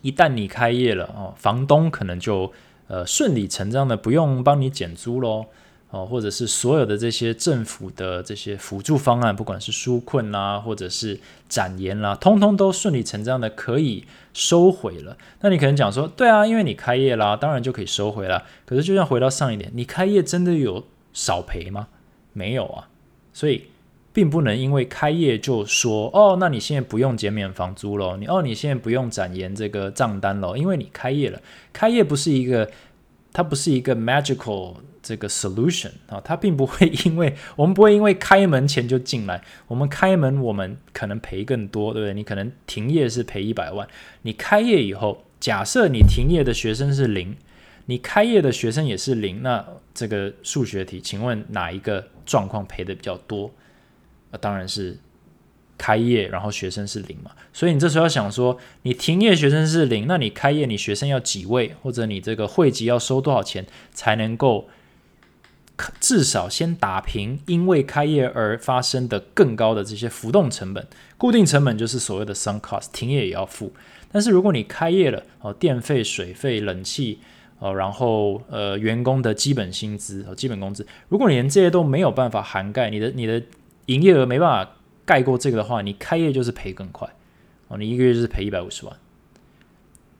[0.00, 2.52] 一旦你开业了哦，房东可能就
[2.88, 5.46] 呃顺理成章的不用帮你减租喽
[5.90, 15.16] 哦，或者是所有的这些政府的这些辅助方案，不管是纾困啦，或者是展延啦，通通都顺理成章的可以收回了。
[15.42, 18.44] 那你可能讲说，对啊，因为你开业啦，当然就可以收回了。
[18.64, 21.88] 可是就像回到上一点，你开业真的有少赔吗？
[22.32, 22.88] 没有啊，
[23.32, 23.66] 所以。
[24.12, 31.40] 并不能因为开业就说哦，那你现在不用减免房租了，你哦，你现在不用展延这个账单了，因为你开业了。
[31.72, 32.70] 开业不是一个，
[33.32, 42.14] 它不是一个 magical 这个 solution 啊，它并不会因为我们不会因为开门钱就进来，我们开门我们可能赔更多，对不对？
[42.14, 43.88] 你可能停业是赔一百万，
[44.22, 47.34] 你开业以后，假设你停业的学生是零，
[47.86, 53.50] 你开业的学生也是零，那这个数学题，请问哪一个状况赔的比较多？
[54.38, 54.98] 当然是
[55.78, 64.68] 开业，然后学生是零嘛，所以你这时候要想说，你停业学生是零，那你开业你学生要几位，或者你这个会籍要收多少钱才能够
[65.98, 70.86] 至少先打平因为开业而发生的更高的这些浮动成本，
[71.18, 73.72] 固定成本就是所谓的 sunk cost，停业也要付。
[74.12, 77.18] 但是如果你开业了，哦，电费、水费、冷气，
[77.58, 83.42] 哦，然后呃，员工的基本薪资和基本工资，如果你连这些都没有办法涵盖，你的你的。
[83.92, 84.72] 营业额没办法
[85.04, 87.08] 盖过这个的话，你开业就是赔更快
[87.68, 88.96] 哦，你一个月就是赔一百五十万。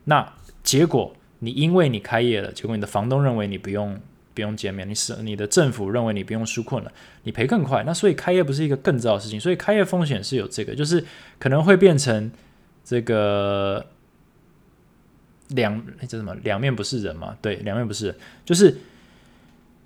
[0.05, 3.99] 那结果你因为你开业了，结果你的房东认为你不用
[4.33, 6.91] 不用减免，你是你的政府认为你不用纾困了，
[7.23, 7.83] 你赔更快。
[7.85, 11.05] 那所以开业不是一个更糟的事情，所以开业风险是有这个，就是
[11.39, 12.31] 可能会变成
[12.83, 13.85] 这个
[15.49, 17.37] 两那叫什么两面不是人嘛？
[17.41, 18.77] 对，两面不是人，就是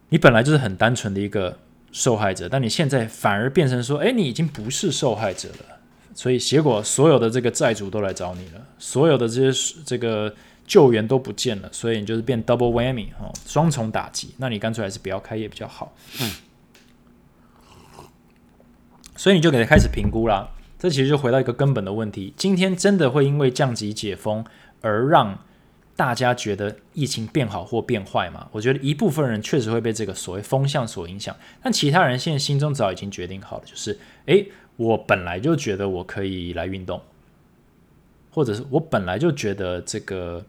[0.09, 1.59] 你本来就是很单纯的一个。
[1.91, 5.79] 受害者，但你现在反而变成说，哎，你已经不是受害者了，
[6.13, 10.33] 所以结果所有的这个债主都来找你了，所有的这些这个
[10.65, 14.35] 救援都不见了，所以你就是变 double whammy 哦，双重打击。
[14.37, 15.95] 那你干脆还是不要开业比较好。
[16.21, 16.31] 嗯，
[19.15, 20.49] 所以你就给他开始评估啦。
[20.77, 24.45] 这其实就回到一个根本的问题：今天真的会因为降级解封
[24.81, 25.39] 而让？
[25.97, 28.47] 大家觉得疫情变好或变坏嘛？
[28.51, 37.01] 我觉得一部分人确实会被这个所谓风向所影响，但其他人现在心中早已经决定好了，就是诶，我本来就觉得我可以来运动，
[38.29, 40.45] 或者是我本来就觉得这个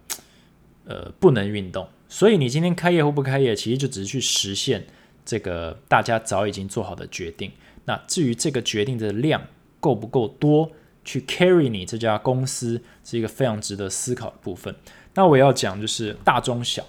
[0.85, 4.85] 呃不能运动，所以你今天开业或不开业，其实就只是去实现
[5.25, 7.51] 这个大家早已经做好的决定。
[7.85, 9.47] 那至于这个决定的量
[9.79, 10.71] 够不够多，
[11.03, 14.75] 去 carry 你这家公司，是一个非常值得思考的部分。
[15.15, 16.83] 那我要讲就是大中小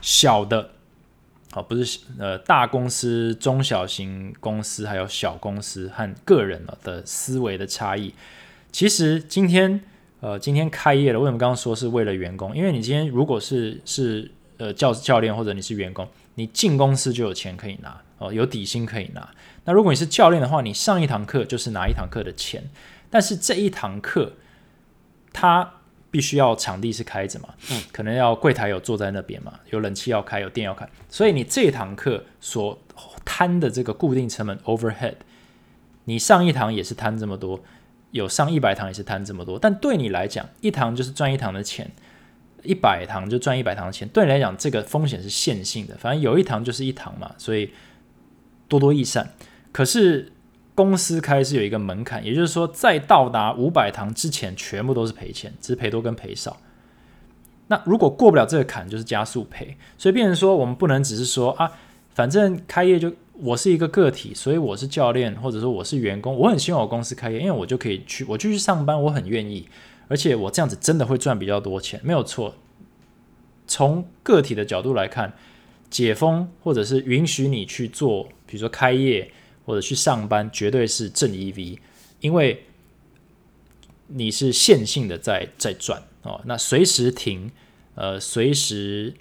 [0.00, 0.70] 小的，
[1.50, 8.14] 好不是呃大公司、中小型公司还有小公司和个人的思维的差异。
[8.72, 9.80] 其实今天
[10.20, 12.56] 呃今天开业了，为什么刚刚说是为了员工？
[12.56, 19.28] 因为你今天如果是是呃教教练或者你是员工，你进公司就有钱可以拿哦，有底薪可以拿。
[19.64, 22.62] 那如果你是教练的话，你上一堂课就是拿一堂课的钱，
[23.10, 24.32] 但是这一堂课
[25.32, 25.74] 它。
[26.14, 32.78] 必须要场地是开着嘛，嗯，可能要柜台有坐在那边嘛，有冷气要开，有电要开，所以你这堂课所
[33.24, 35.16] 摊的这个固定成本 overhead，
[36.04, 37.58] 你上一堂也是摊这么多，
[38.12, 41.90] 有上一百堂也是摊这么多，但对你来讲，一堂就是赚一堂的钱，
[42.62, 47.72] 一百堂就赚一百堂的钱，对你来讲这个风险是线性的，反正有一堂就是一堂嘛，所以
[48.68, 49.34] 多多益善。
[49.72, 50.30] 可是。
[50.74, 56.56] 公司开是有一个门槛，也就是说，在到达五百堂之前，全部都是赔钱，只是赔多跟赔少。
[57.68, 59.76] 那如果过不了这个坎，就是加速赔。
[59.96, 61.70] 所以变成说，我们不能只是说啊，
[62.14, 69.68] 反正开业就我是一个个体，所以我是教练，或者说我是员工，我很希望我公司开业，因为我就可以去，我就去上班，我很愿意，
[70.08, 72.54] 而且我这样子真的会赚比较多钱，没有错。
[73.66, 75.32] 从个体的角度来看，
[75.88, 79.30] 解封或者是允许你去做，比如说开业
[79.64, 81.78] 或者去上班，绝对是正 EV，
[82.20, 82.64] 因为
[84.08, 86.02] 你是线性的在在转。
[86.22, 87.50] 哦，那随时停，
[87.94, 89.12] 呃，随时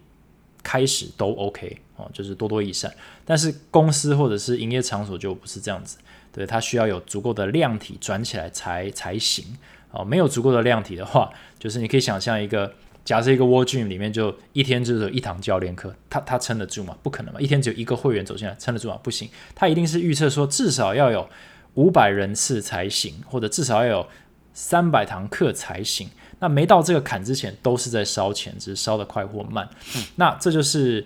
[0.64, 2.94] 开始都 OK 哦，就是多多益善。
[3.26, 5.98] 但是公司或者是营业场所就不是这样子，
[6.32, 9.46] 对，它需要有足够的量体转起来才才行
[9.92, 10.06] 哦。
[10.06, 11.30] 没有足够的量体的话，
[11.60, 12.74] 就是你可以想象一个，
[13.06, 16.98] 假设一个 War Gym 里面就一天只有一堂教练课，他他撑得住吗？
[17.04, 17.42] 不可能嘛！
[17.42, 18.98] 一天只有一个会员走进来，撑得住吗？
[19.04, 21.28] 不行，他一定是预测说至少要有
[21.74, 24.08] 五百人次才行，或者至少要有
[24.54, 26.10] 三百堂课才行。
[26.40, 29.68] 那没到这个坎之前，都是在烧钱，只是烧得快或慢。
[30.16, 31.06] 那这就是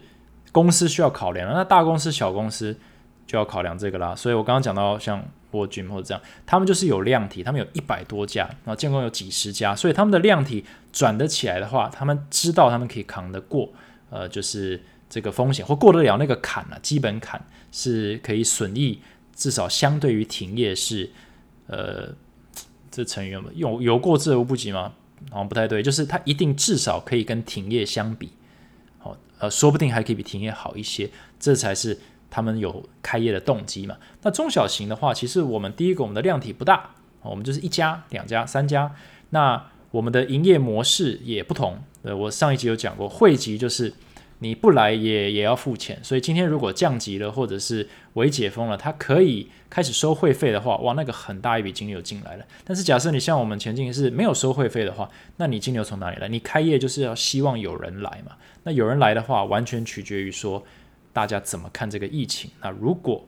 [0.52, 1.52] 公司需要考量。
[1.52, 2.76] 那大公司、小公司
[3.26, 4.16] 就要考量这个啦。
[4.16, 13.72] 所以我刚刚讲到像沃君或者这样，他们就是有量体，他们有一百多家，然后建工有几十家，所以他们的量体转得起来的话，他们知道他们可以扛得过，
[14.10, 19.00] 呃，就是这个风险或过得了那个坎啊，基本坎是可以损益，
[19.36, 21.10] 至少相对于停业是，
[21.68, 22.14] 呃，
[22.92, 24.94] 这成语有有过之而无不及吗？
[25.32, 28.30] 好像不太对，就是它一定至少可以跟停业相比，
[29.00, 31.98] 好，呃，说不定还可以比停业好一些，这才是
[32.30, 33.98] 他们有开业的动机嘛。
[34.22, 38.94] 那中小型的话，其实我们第一个，我们的量体不大，我们就是一家、两家、三家，
[39.30, 41.80] 那我们的营业模式也不同。
[42.04, 43.94] 呃，我上一集有讲过，汇集就是。
[44.40, 52.46] 你不来也也要付钱，所以今天如果降级了或者是微解封了，它可以开始收会费的话，哇，那个很大一笔金流进来了。
[52.64, 56.28] 但是假设你像我们前进是没有收会费的话，那你金流从哪里来？
[56.28, 58.34] 你开业就是要希望有人来嘛。
[58.62, 60.64] 那有人来的话，完全取决于说
[61.18, 62.52] 大家怎么看这个疫情。
[62.62, 63.26] 那如果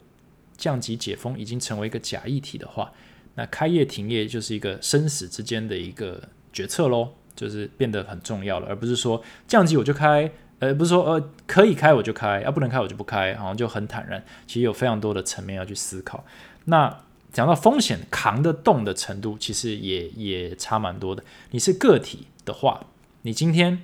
[0.56, 2.92] 降级解封已经成为一个假议题的话，
[3.34, 6.22] 那开业停业就是一个生死之间的一个
[6.54, 10.32] 决策喽，就是变得很重要了，而不是说降级我就开。
[10.60, 14.24] 呃，不是说呃可以开我就开，啊不能开我就不开，好像就很坦然。
[14.46, 16.24] 其实有非常多的层面要去思考。
[16.66, 16.96] 那
[17.34, 21.24] 讲到风险扛得动的程度，其实也也差蛮多的。
[21.50, 22.86] 你是个体的话，
[23.24, 23.82] 你今天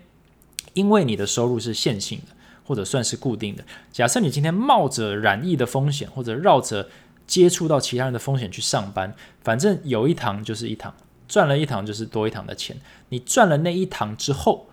[0.73, 2.34] 因为你的收入是线性的，
[2.65, 3.63] 或者算是固定的。
[3.91, 6.89] 假设你今天冒着染疫的风险，或者绕着
[7.25, 10.93] 接触到其他人的风险去上班，反正有一堂就是一堂，
[11.27, 12.75] 赚了一堂就是多一堂的钱。
[13.09, 14.67] 你赚了那一堂之后。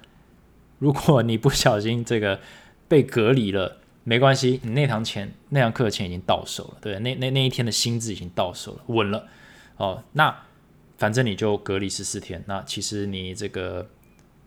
[0.79, 2.41] 如果你不小心这个
[2.89, 9.29] 被隔离了，没关系，你那堂钱那堂课的钱已经到手了，对，那那那一天的薪资已经到手了，稳了
[9.77, 10.03] 哦。
[10.15, 10.37] 那
[10.99, 13.89] 反正你就隔离十四天，那其实你这个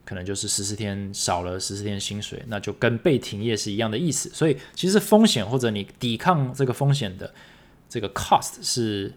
[0.06, 4.30] 可能就是十四天少了十四天薪水，那就跟被停业是一样的意思。
[4.30, 7.34] 所以其实风险或者你抵抗这个风险的
[7.90, 9.12] 这个 cost 是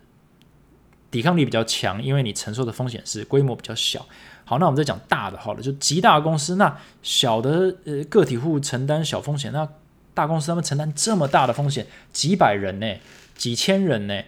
[1.10, 4.06] 抵抗力比较强，因为你承受的风险是规模比较小。
[4.44, 9.68] 好，那我们再讲大的，好了，就极大公司，那小的呃个体户承担小风险，那
[10.14, 12.94] 大公司他们承担这么大的风险，几百人呢，
[13.36, 14.22] 几千人呢，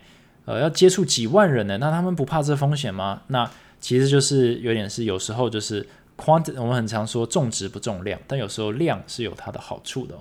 [0.44, 3.22] 呃，要接触几万人呢，那他们不怕这风险吗？
[3.28, 5.88] 那其实就是有点是有时候就是
[6.20, 10.14] quant，我们很常说重质不重量，但有时候量是有它的好处的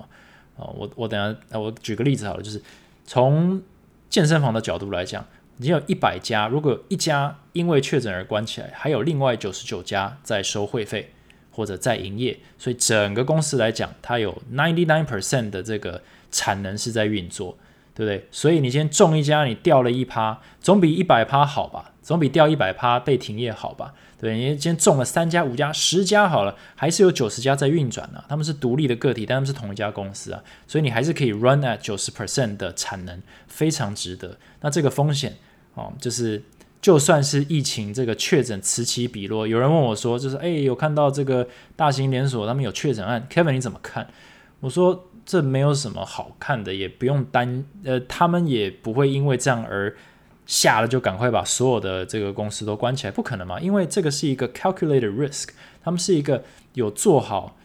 [0.56, 0.72] 哦。
[0.74, 2.60] 我我等下我举个例子好了，就是
[3.04, 3.62] 从
[4.08, 5.24] 健身房的角度来讲。
[5.58, 11.12] 已经有一百家，如果一家因为确诊而关起来，还有另外九十九家在收会费
[11.50, 17.58] 或者在营业，所以整个公司来讲，它有 ninety nine percent 的这个产能是在运作，
[17.94, 18.26] 对不对？
[18.30, 21.92] 所以你先中一家，你掉了一趴，总比一百趴好吧？
[22.00, 23.92] 总比掉一百趴被停业好吧？
[24.20, 28.22] 对，你今天中了三家、五家、十家好了，还是有九十家在运转呢。
[28.28, 34.36] 他们是独立的个体，但他们是同一家公司啊，所以你还是可以 run at 九十 percent 的产能，非常值得。
[34.60, 35.36] 那这个风险。
[35.74, 36.42] 哦，就是
[36.82, 44.08] 就算是疫情这个确诊此起彼落，有人问我说，就是哎，有看到这个大型连锁他们有确诊案，Kevin 你怎么看？
[44.58, 49.96] 我说这没有什么好看的，也不用担，呃，他们也不会因为这样而
[50.50, 53.60] 吓了就赶快把所有的这个公司都关起来，不可能嘛？
[53.60, 55.50] 因为这个是一个 calculated risk，
[55.84, 56.42] 他们是一个
[56.74, 57.56] 有做好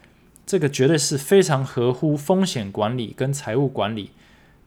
[0.45, 4.11] 这个绝对是非常合乎风险管理跟财务管理。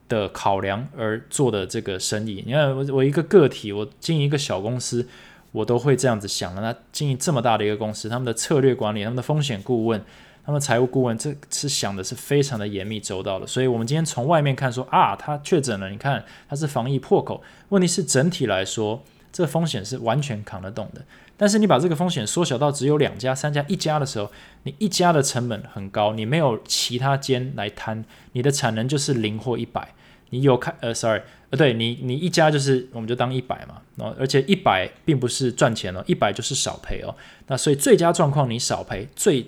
[0.09, 5.07] 的考量而做的这个生意，你看我我一个个体，我经营一个小公司，
[5.53, 6.63] 我都会这样子想了。
[6.63, 10.03] 那经营这么大的一个公司，他们的策略管理、他们的风险顾问、
[10.49, 13.47] 他们财务顾问，这是想的是非常的严密周到的。
[13.47, 17.43] 所以，我们今天从外面看说啊，他确诊了，你看他是防疫破口。
[17.69, 21.05] 问题是整体来说，这风险是完全扛得动的。
[21.37, 24.33] 但是你把这个风险缩小到只有两家、三家、一家的时候，
[24.63, 29.93] 你一家的成本很高，你没有其他间来摊，你的产能就是零或一百。
[30.31, 31.21] 你有开呃，sorry，
[31.51, 37.15] 呃，对你，你一家就是我们就当一百嘛，然后而且一百并不是赚钱哦，一百就是少赔哦。
[37.49, 39.47] 那所以最佳状况你少赔最。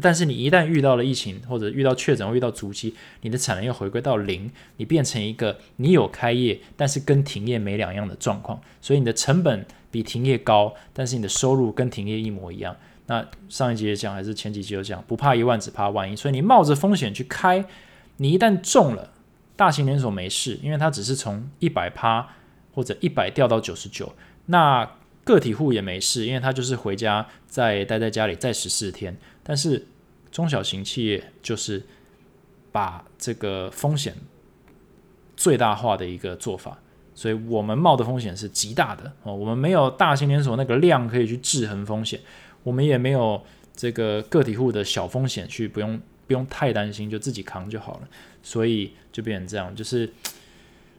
[0.00, 12.74] 但是你一旦遇到了疫情，或者遇到确诊，或遇到足迹，你的产能又回归到零，你变成一个你有开业，但是跟停业没两样的状况，所以你的成本比停业高，但是你的收入跟停业一模一样。
[13.06, 16.16] 那上一集也讲，还是前几集有讲，不怕一万，只怕万一。
[16.16, 17.62] 所以你冒着风险去开，
[18.16, 19.12] 你一旦中了，
[19.56, 22.26] 大型连锁没事，因为它只是从一百趴
[22.72, 24.14] 或者一百掉到九十九，
[24.46, 24.90] 那
[25.24, 29.16] 个体户也没事，因为他就是回家再待在家里再十四天。
[29.42, 29.86] 但是
[30.30, 31.82] 中小型企业就是
[32.70, 34.14] 把这个风险
[35.36, 36.78] 最大化的一个做法，
[37.14, 39.34] 所以我们冒的风险是极大的哦。
[39.34, 42.20] 我们没有大型连锁那个量可以去制衡风险，
[42.62, 43.42] 我们也没有
[43.74, 48.08] 这个个体户的小风险去不用不用太担心，就自己扛就好了。
[48.42, 50.06] 所以就变成这样，就是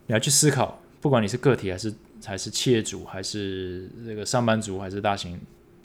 [0.08, 1.94] 你要去思考，不管你是个体还是
[2.26, 5.39] 还是企业主，还是这个上班族，还是大型。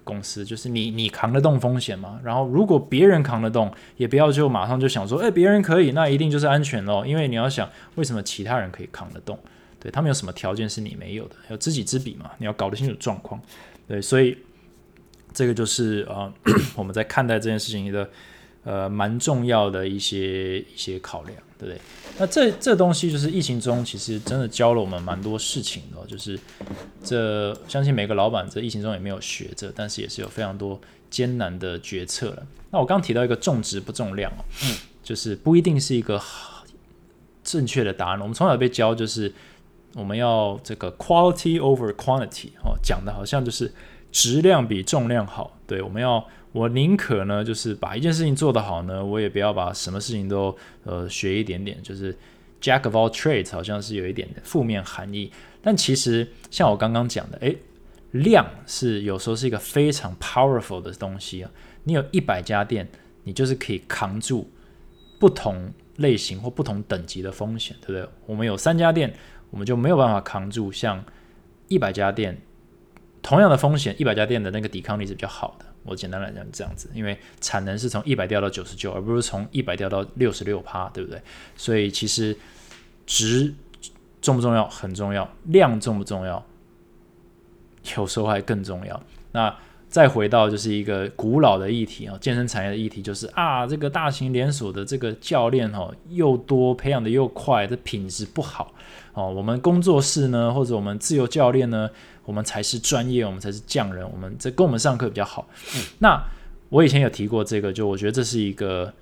[0.09, 2.19] 公司就是你，你扛得动风险吗？
[2.25, 7.07] 然后如果别人扛得动，也不要就马上就想说，哎，别人可以，那一定就是安全咯。
[7.07, 9.39] 因为你要想，为什么其他人可以扛得动？
[9.79, 11.37] 对他们有什么条件是你没有的？
[11.51, 12.31] 有知己知彼嘛？
[12.39, 13.39] 你要搞得清楚状况。
[13.87, 14.37] 对，所以
[15.33, 16.33] 这个就是啊，
[16.75, 18.09] 我们在看待这件事情的
[18.69, 21.37] 呃蛮重要的一些一些考量。
[21.61, 21.81] 对不对？
[22.19, 26.07] 那这这东西就是疫情中，其实真的教了我们蛮多事情的。
[26.07, 26.39] 就是
[27.03, 32.47] 这相信每个老板在疫情中也没有学着，但是也是有非常多艰难的决策了。
[32.71, 36.23] 那我刚提到一个重质不重量哦，嗯，就是不一定是一个
[37.43, 38.21] 正确的答案。
[38.21, 39.35] 我们从小被教就是
[39.97, 43.73] 我们要这个 quality over quantity 哦，讲的好像就是
[44.13, 45.59] 质量比重量好。
[45.67, 46.25] 对，我们要。
[46.59, 52.13] 我宁可呢，就是把一件事情做得好呢，我也不要把什么事情都呃学一点点，就是
[52.61, 55.31] Jack of all trades 好像是有一点负面含义。
[55.63, 57.57] 但其实像我刚刚讲的，诶，
[58.11, 61.51] 量是有时候是一个非常 powerful 的东西啊。
[61.85, 62.89] 你有一百家店，
[63.23, 64.51] 你就是可以扛住
[65.21, 68.09] 不同类型或不同等级的风险，对不对？
[68.27, 69.15] 我们有三家店，
[69.51, 71.05] 我们就没有办法扛住像
[71.69, 72.37] 一百家店
[73.23, 75.65] 同样的风险，一百家店的那个抵抗力是比较好的。
[75.85, 81.21] 我简单来讲这样子，因为产能是从一百掉到九十九，而不是从一百掉到六十六趴，对不对？
[81.57, 82.37] 所以其实
[83.07, 83.55] 值
[84.21, 84.69] 重不重要？
[84.69, 85.27] 很重要。
[85.45, 86.45] 量重不重要？
[87.97, 89.01] 有时候还更重要。
[89.33, 89.55] 那
[89.89, 98.75] 再回到就是一个古老的议题啊，健身产业的议题就是啊，这个大型连锁的这个教练哦，又多培养的又快，这品质不好
[99.15, 99.31] 哦。
[99.31, 101.89] 我们工作室呢，或者我们自由教练呢？
[102.29, 105.49] 我们才是专业，我们才是匠人，我们这跟我们上课比较好。
[105.99, 106.23] 那
[106.69, 108.93] 我以前有提过这个，就我觉得这是一个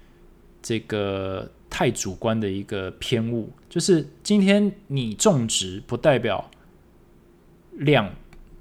[0.62, 6.49] 这个太主观的一个偏误，就是今天你种植不代表
[7.72, 8.14] 量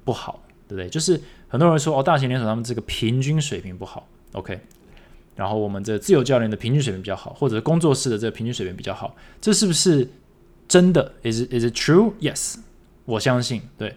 [0.04, 0.90] 不好，对不对？
[0.90, 4.58] 就是很多人说哦，大型连锁他们这个平均水平不好，OK，
[5.36, 10.08] 然后我们这自由教练的平均水平比较好，或者工作室的这个平均水平比较好，这是不是
[10.66, 12.14] 真的？Is is it true?
[12.18, 12.56] Yes，
[13.04, 13.94] 我相信，对。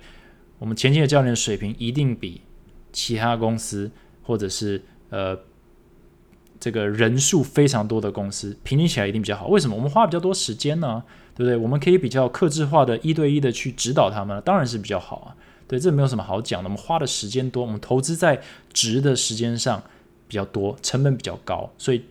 [0.60, 2.42] 我们前期的教练水平一定比
[2.94, 3.90] 其他公司
[4.22, 5.38] 或者是呃
[6.60, 9.48] 这个人数非常多的公司平均起来一定比较好。
[9.48, 9.76] 为什么？
[9.76, 11.02] 我们花比较多时间呢，
[11.34, 11.56] 对不对？
[11.56, 15.36] 我们可以比较克制化的一对一的去指导他们，当然是比较好啊。
[15.68, 16.68] 对，这没有什么好讲的。
[16.68, 18.42] 我们花的时间多，我们投资在
[18.74, 19.82] 值的时间上
[20.28, 22.04] 比较多，成本比较高，所以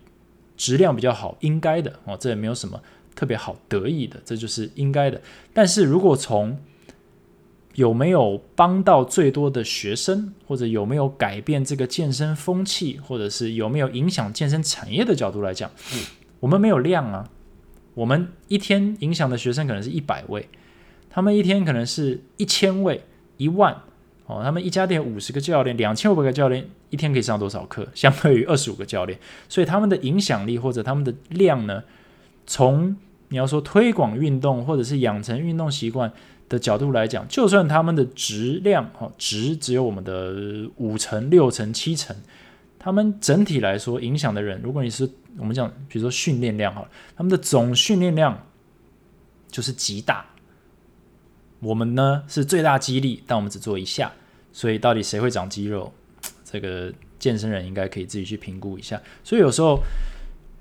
[0.57, 2.17] 质量比较好，应该的哦。
[2.19, 2.81] 这也没有什么
[3.13, 5.21] 特别好得意的，这就是应该的。
[5.53, 6.57] 但是如果从
[7.75, 15.69] 有没有帮到最多的学生，或者有没有改变这个健身风气，或者是有没有影响健身产业的角度来讲，
[16.39, 17.29] 我们没有量啊。
[17.93, 20.47] 我们一天影响的学生可能是一百位，
[21.09, 23.03] 他们一天可能是一千位、
[23.37, 23.75] 一万
[24.25, 24.41] 哦。
[24.43, 27.87] 他们一家店五十个教练，两千五百个教练，一天可以上多少课？
[27.93, 31.83] 相对于二十五个教练，所以他们的影响力或者他们的量呢？
[32.45, 32.95] 从
[33.29, 36.11] 你要说推广运动，或者是养成运动习惯。
[36.49, 42.15] 的角度来讲，就算他们的质量哦值只有我们的五成、六成、七成，
[42.77, 46.85] 他们整体来说影响的人，如果你是我们讲，比如说训练量哈，
[47.15, 48.45] 他们的总训练量
[49.49, 50.25] 就是极大。
[51.61, 54.11] 我们呢是最大肌力，但我们只做一下，
[54.51, 55.93] 所以到底谁会长肌肉？
[56.43, 58.99] 这个健身人应该可以自己去评估一下。
[59.23, 59.79] 所以有时候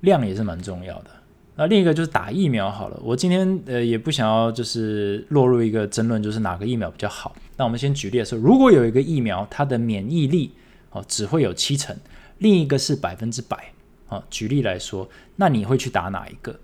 [0.01, 1.11] 量也是蛮重要的。
[1.59, 2.97] 那另一个就是打疫苗好了。
[3.03, 7.35] 我今天呃也不想要就是落入一个争论，就是哪个疫苗比较好。
[7.57, 10.53] 那我们先举例说，如果有一个疫苗，它的免疫力
[10.91, 11.97] 哦只会有七成，
[12.39, 13.73] 另一个是百分之百
[14.09, 14.23] 啊。
[14.31, 16.61] 举例来说，那你会去打哪一个？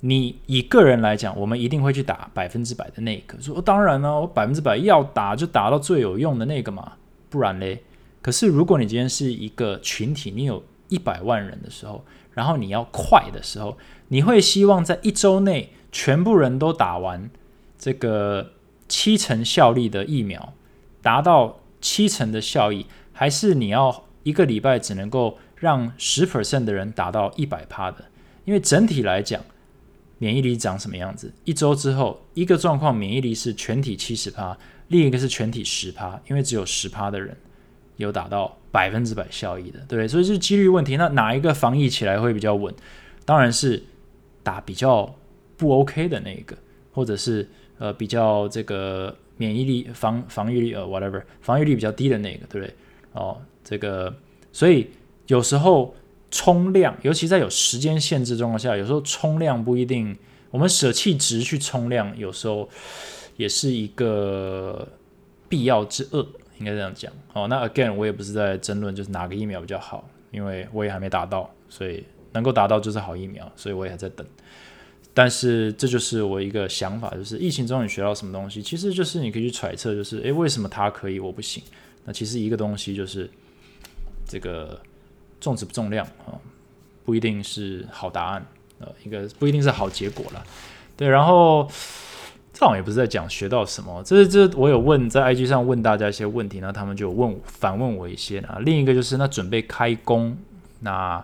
[0.00, 3.40] 你以个人来讲，我们一定会去打百分之百的那个。
[3.40, 6.94] 说当然呢，我百分之百要打就打到最有用的那个嘛，
[7.30, 7.80] 不然嘞。
[8.20, 12.04] 可是如果你今天是一个群体，你有一百万人的时候。
[12.34, 13.78] 然后你要快的时候，
[14.08, 17.30] 你会希望在一周内全部人都打完
[17.78, 18.52] 这个
[18.88, 20.52] 七成效力的疫苗，
[21.00, 28.04] 达到七成的效益，还是你要一个礼拜只能够让十 percent 的人达到一百趴的？
[28.44, 29.40] 因为整体来讲，
[30.18, 31.32] 免疫力长什么样子？
[31.44, 34.56] 一周之后，一个状况免疫力是全体七十趴，
[34.88, 37.36] 另一个是全体十趴，因为只有十趴的人。
[37.96, 40.08] 有达到百分之百效益的，对不对？
[40.08, 40.96] 所以是几率问题。
[40.96, 42.74] 那哪一个防疫起来会比较稳？
[43.24, 43.80] 当然是
[44.42, 45.14] 打比较
[45.56, 46.56] 不 OK 的那个，
[46.90, 47.48] 或者是
[47.78, 52.74] 呃比较这个免疫力防防御力呃 whatever 防御力比较低的那个，对不对？
[53.12, 54.12] 哦，这个
[54.50, 54.88] 所以
[55.28, 55.94] 有时候
[56.32, 60.18] 冲量，尤其在有时间限制状况下，有时候冲量不一定，
[60.50, 62.68] 我们舍弃值去冲量，有时候
[63.36, 64.88] 也是一个
[65.48, 66.26] 必要之恶。
[66.64, 67.46] 应该这样讲哦。
[67.46, 72.02] 那 again，我也不是在争论就是哪个疫苗比较好，因为我也还没达到，所以
[72.32, 74.26] 能够达到就是好疫苗，所以我也还在等。
[75.12, 81.62] 但是这就是我一个想法，就是疫情中你学到什么东西，其实就是你可以去揣测，就是诶，为什么他可以我不行？
[82.06, 83.28] 那其实一个东西就是
[84.26, 84.80] 这个
[85.38, 86.32] 重质不重量啊，
[87.04, 88.46] 不一定是好答案
[88.78, 90.42] 呃，一个不一定是好结果了。
[90.96, 91.70] 对，然后。
[92.54, 98.48] 这好像也不是在讲学到什么，这是这我有问在 IG 上问大家一些问题，那他们就问反问我一些呢。
[98.60, 100.38] 另一个就是那准备开工，
[100.78, 101.22] 那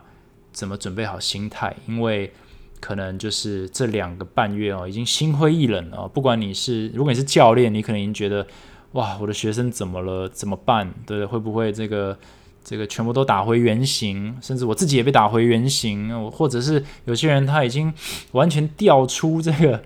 [0.51, 1.73] 怎么准备好心态？
[1.87, 2.33] 因为
[2.81, 6.09] 可能就是这两个半月哦，已经心灰意冷了。
[6.09, 8.45] 不管你是如果你是教练，你可能已经觉得
[8.95, 10.29] 哇，我的学生怎么了？
[10.29, 10.93] 怎么办？
[11.07, 12.19] 对，会不会这个
[12.65, 14.37] 这个全部都打回原形？
[14.43, 17.95] 甚至我自己也被打回原形，或者是有些人他已经
[18.33, 19.81] 完全调出这个。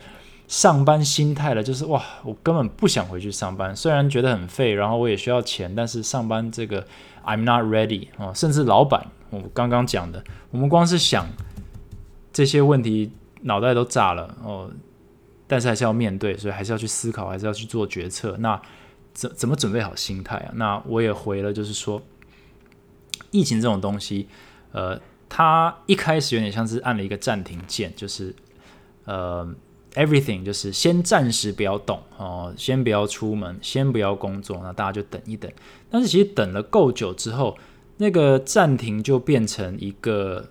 [0.47, 3.75] 上班心态了，就是哇，我根本不想回去上班。
[3.75, 6.87] 虽然觉得很废，然后我也需要钱，但是上班这个
[7.25, 8.33] I'm not ready 啊。
[8.35, 11.27] 甚至老板，我刚刚讲的，我们光是想
[12.31, 14.71] 这些问题，脑袋都炸了哦。
[15.47, 18.37] 但是还是要面对，所以还是要去思考，还是要去做决策。
[18.39, 18.61] 那
[19.15, 20.53] 怎怎么准备好心态啊？
[20.57, 22.03] 那我也回了，就是说，
[23.31, 24.29] 疫情这种东西，
[24.73, 28.37] 呃，它一开始有点像是按了一个暂停键，就是
[29.07, 29.49] 呃。
[29.95, 35.49] Everything 就是先暂时不要动哦，先不要出门，先不要工作，那大家就等一等。
[35.89, 37.57] 但是其实等了够久之后，
[37.99, 40.49] 那个暂停就变成一个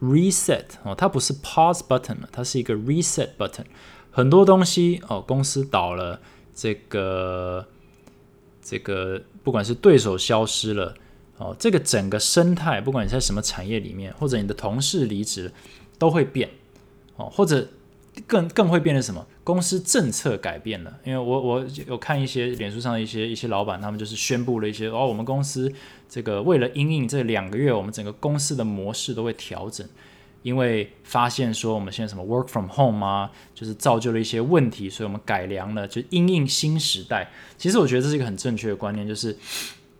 [0.00, 3.64] reset 哦，它不是 pause button 了，它是一个 reset button。
[4.12, 6.20] 很多东西哦，公司倒了，
[6.54, 7.66] 这个
[8.62, 10.94] 这个不管是对手消失了
[11.38, 15.52] 哦，这个整个生态，不管你在什么产业里面，或者你的同事离职，
[15.98, 16.48] 都会变
[17.16, 17.66] 哦，或者。
[18.26, 19.26] 更更会变成什么？
[19.42, 25.70] 公司政策改变了，因为我我有看一些脸书上的一些一些老板，他们就是宣布了一些哦，我们公司
[26.08, 29.86] 这个为了因应这两个月，我们整个公司的模式都会调整，
[30.42, 37.30] 因为发现说我们现在什么 work from home 啊，就是造就了一些问题，所以我们改良了，就因应新时代。
[37.58, 39.36] 其实我觉得这是一个很正确的观念，就是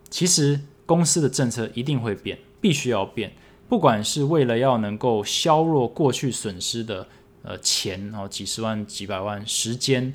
[0.09, 3.33] 其实公司的政策一定会变，必须要变，
[3.69, 7.07] 不管是为了要能够削弱过去损失的。
[7.47, 10.15] 呃，钱哦，几十万、几百万，时间，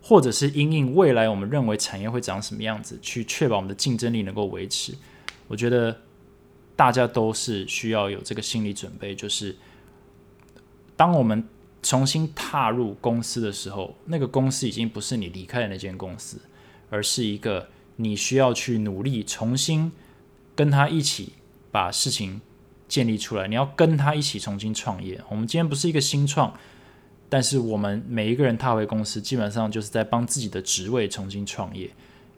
[0.00, 4.94] 或者是因应未来我们认为产业会长什么样子，去确保我们的竞争力能够维持。
[5.48, 6.00] 我觉得
[6.76, 9.56] 大家都是需要有这个心理准备，就是
[10.96, 11.44] 当我们
[11.82, 16.40] 重新踏入公司的时候，那个公司已经不是你离开的那间公司，
[16.88, 19.90] 而是一个你需要去努力重新
[20.54, 21.32] 跟他一起
[21.72, 22.40] 把事情。
[22.90, 25.18] 建立出来，你要跟他一起重新创业。
[25.30, 26.52] 我们今天不是一个新创，
[27.28, 31.88] 但是我们每一个人踏回公司，基本上就是在帮自己的职位重新创业。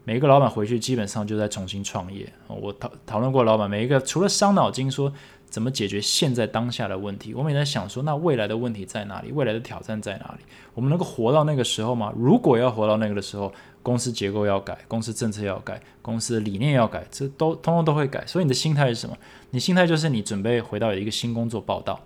[0.05, 2.31] 每一个老板回去，基本上就在重新创业。
[2.47, 5.11] 我讨讨论过，老板每一个除了伤脑筋说
[5.49, 9.31] 怎么解决现在当下的问题，我们也在想说，那未来的问题在哪里？
[9.31, 10.45] 未来的挑战在哪里？
[10.75, 12.13] 我们能够活到那个时候吗？
[12.15, 13.51] 如果要活到那个的时候，
[13.83, 18.25] 公司结构要改，公司政策要改，公司的理念要改，这都通通都会改。
[18.25, 19.15] 所以你的心态是什么？
[19.51, 22.03] 你心态就是你准备回到一个新工作报道，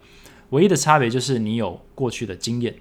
[0.50, 2.76] 唯一的差别就是你有过去的经验，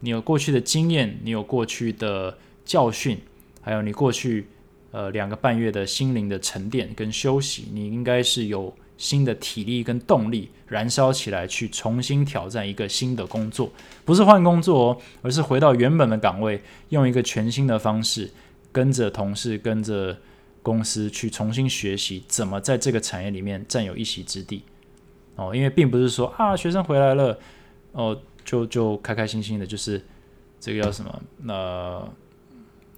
[0.00, 3.18] 你有过去的经验，你有过去的教训，
[3.60, 4.46] 还有你过去
[4.92, 13.68] 呃两个半月的心灵的沉淀跟休息，你应该是有新的体力跟动力燃烧起来，去重新挑战一个新的工作，
[14.04, 18.30] 不是换工作哦，而是回到原本的岗位，用一个全新的方式，
[18.70, 20.16] 跟着同事，跟着
[20.62, 24.62] 公司去重新学习怎么在这个产业里面占有一席之地
[25.34, 25.52] 哦。
[25.52, 27.36] 因为并不是说啊，学生回来了
[27.90, 30.00] 哦，就就开开心心的，就是
[30.60, 31.22] 这个叫什么？
[31.38, 32.08] 那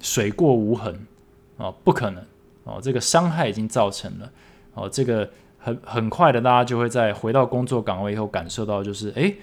[0.01, 1.07] 水过无痕
[1.57, 2.23] 哦，不可能
[2.65, 4.31] 哦，这个伤害已经造成了
[4.75, 5.31] 哦，这个。
[5.65, 9.35] 很很快的，大家就会在回到工作岗位以后感受到，就是诶，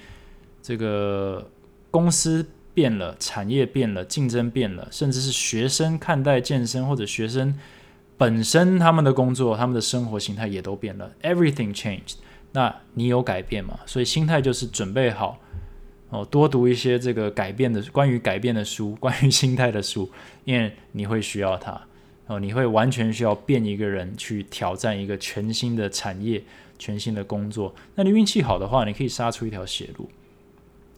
[0.61, 1.49] 这个
[1.89, 2.45] 公司
[2.75, 7.57] 变了，产业变了，竞争变了，甚至是学生看待健身或者学生
[8.19, 12.17] 本身他们的工作、他们的生活形态也都变了，everything changed。
[12.51, 13.79] 那你有改变吗？
[13.87, 15.39] 所以心态就是准备好
[16.09, 20.07] 哦，多读一些这个改变的关于改变的书，关于心态的书，
[20.43, 21.81] 因为你会需要它。
[22.31, 26.41] 哦，你会完全需要变一个人去挑战一个全新的产业、
[26.79, 27.75] 全新的工作。
[27.95, 30.09] 那你运气好的话，你可以杀出一条血路。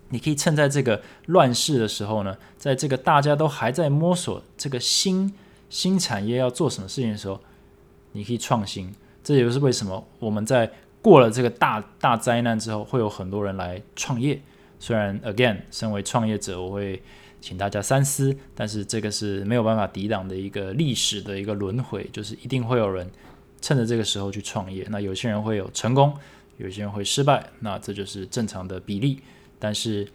[0.09, 5.34] 你可以趁在这个乱世的时候呢，在这个大家都还在摸索这个新
[5.71, 7.39] 新产业要做什么事情的时候，
[8.11, 8.93] 你可以创新。
[9.23, 10.71] 这也就是为什么我们在
[11.01, 14.39] 过了这个大大灾难之后，会有很多人来创业。
[14.77, 17.01] 虽然，again，身为创业者，我会。
[17.44, 23.06] 请大家三思，但是这个是没有办法抵挡的一个历史的一个轮回，就是一定会有人
[23.60, 24.88] 趁着这个时候去创业。
[24.89, 26.14] 那有些人会有成功，
[26.56, 29.20] 有些人会失败，那这就是正常的比例。
[29.60, 30.08] 但是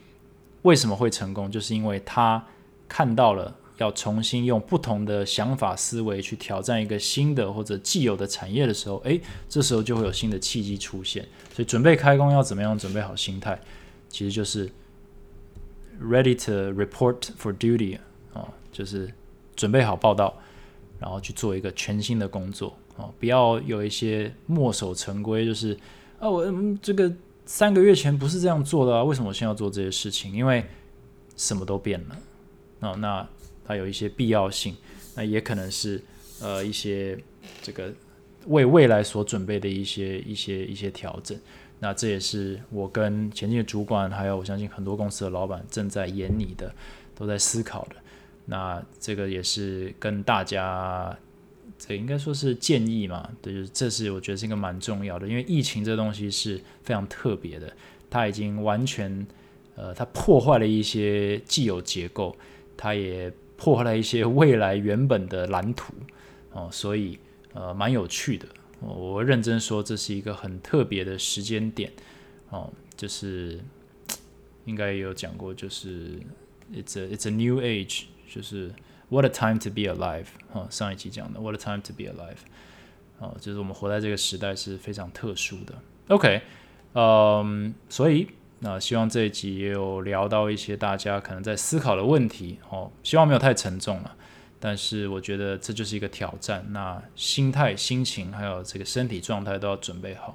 [0.63, 1.51] 为什么会成功？
[1.51, 2.43] 就是因为他
[2.89, 9.21] 看到了要重新用不同的想法思维去挑战一个新的或者既有的产业的时候，诶，
[9.51, 11.29] 这时候就会有新的契机出现。
[11.55, 13.61] 所以准备开工要怎么样准备好心态，
[14.09, 14.71] 其实就是。
[16.01, 17.99] Ready to report for duty
[18.33, 19.13] 啊，就是
[19.57, 20.41] 准备好报道，
[21.01, 23.11] 然后去做一个全新的工作啊！
[23.19, 25.77] 不要有一些墨守成规，就是
[26.21, 26.47] 啊，我
[26.81, 27.13] 这个
[27.47, 30.33] 三个月前不是这样做的啊，为什么我现在要做这些事情？
[30.33, 30.65] 因为
[31.37, 32.17] 什么都变了
[32.79, 32.95] 啊！
[33.01, 33.29] 那
[33.65, 34.77] 它有一些必要性，
[35.17, 36.01] 那也可能是
[36.41, 37.19] 呃一些
[37.61, 37.93] 这个
[38.47, 41.37] 为未来所准备的一些一些一些调整。
[41.81, 46.75] 那这也是我跟前进的主管，还有我相信很多公司的老板正在演你的，
[47.15, 47.97] 都在思考的。
[48.47, 51.17] 那这个也是跟大家，
[51.79, 53.31] 这应该说是建议嘛？
[53.41, 57.73] 对，就是这是我觉得是一个蛮重要的，因为疫情这东西是非常特别的，
[58.11, 59.27] 它已经完全，
[59.77, 62.35] 呃，它破坏了一些既有结构，
[62.77, 65.93] 它也破坏了一些未来原本的蓝图
[66.53, 67.19] 哦，所以
[67.53, 68.49] 呃，蛮有趣的。
[68.81, 71.93] 我认真说，这是一个很特别的时间点
[72.51, 73.61] 哦，就是
[74.65, 76.19] 应该有讲过，就是
[76.73, 78.73] it's a it's a new age，就是
[79.09, 82.39] what a time to be alive 哦，上一期讲的 what a time to be alive
[83.19, 85.75] 哦，就是我们活在这个时代是非常特殊的。
[86.09, 86.41] OK，
[86.95, 88.29] 嗯，所以
[88.61, 94.15] 那希望这一集也有聊到一些大家可能在思考的问题哦，希望没有太沉重了。
[94.61, 100.35] 但是我觉得这就是一个挑战，那心态、心情还有这个身体状态都要准备好。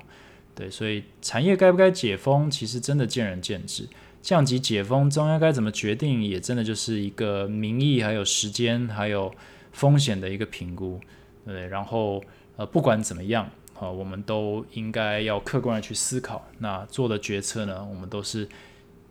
[0.55, 3.87] 对，所以产业该不该解封，其实真的见仁见智。
[4.21, 9.33] 降级解封，中央该怎么决定，也真的就是一个民意、还有时间、还有
[9.73, 11.01] 风险的一个评估。
[11.45, 12.23] 对，然后
[12.55, 16.47] 呃，不管怎么样，啊，我们都应该要客观的去思考。
[16.59, 18.47] 那做的决策呢，我们都是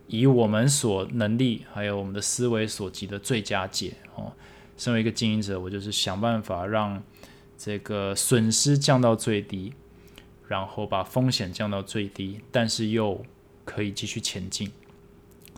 [0.06, 4.32] 以我们所能力还有我们的思维所及的最佳解哦。
[4.76, 7.02] 身为一个经营者，我就是想办法让
[7.56, 9.74] 这个损失降到最低，
[10.48, 13.24] 然后把风险降到最低，但是又
[13.64, 14.72] 可以继续前进。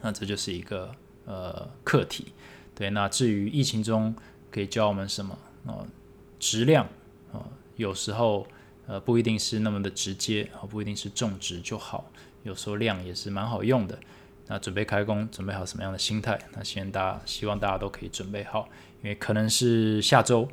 [0.02, 0.94] 那这就是一个
[1.24, 2.32] 呃课题。
[2.74, 4.14] 对，那至于疫情中
[4.50, 5.86] 可以教我们什么啊？
[6.38, 6.84] 质量
[7.32, 7.40] 啊，
[7.76, 8.46] 有时候
[8.86, 12.10] 呃不一定是那么的直接啊，不一定是种植就好，
[12.42, 13.98] 有时候量也是蛮好用的。
[14.46, 16.38] 那准备开工，准备好什么样的心态？
[16.52, 18.68] 那希望大家希望大家都可以准备好。
[19.04, 20.48] 因为可能是下周，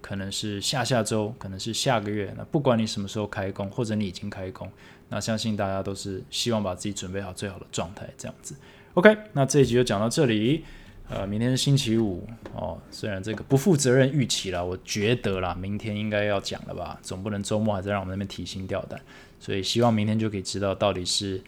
[0.00, 2.34] 可能是下下周，可能是下个月。
[2.36, 4.68] 那不管你什么时候开工，或者你已经开工，
[5.08, 8.56] 那相信大家都是希望把自己准备好最好的状态，这样子。
[8.94, 10.64] OK，那这一集就讲到这里。
[11.08, 19.00] 呃，明天是星期五哦，虽然这个不负责任预期了，我觉得啦，明天应该要讲了吧，总不能周末还在让我们那边提心吊胆。
[19.38, 21.40] 所以希望明天就可以知道到底是。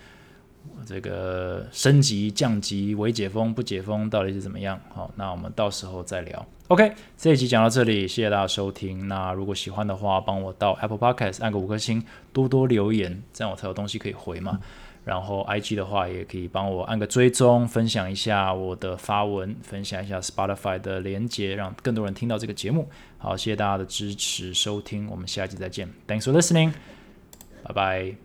[0.86, 4.80] 这个升级、降级、未解封、不解封到底是怎么样？
[4.94, 6.46] 好，那我们到时候再聊。
[6.68, 9.06] OK，这一集讲到这里，谢谢大家收听。
[9.06, 12.02] 那如果喜欢的话，帮我到 Apple Podcast 按个五颗星，
[12.32, 14.58] 多多留言，这样我才有东西可以回嘛。
[15.04, 22.88] 然后 IG 的话，也可以帮我按个追踪，分享一下我的发文，分享一下 Spotify 的连接，让更多人听到这个节目。
[23.18, 25.86] 好，谢谢大家的支持收听，我们下一集再见。
[26.08, 26.72] Thanks for listening.
[27.62, 28.23] 拜拜。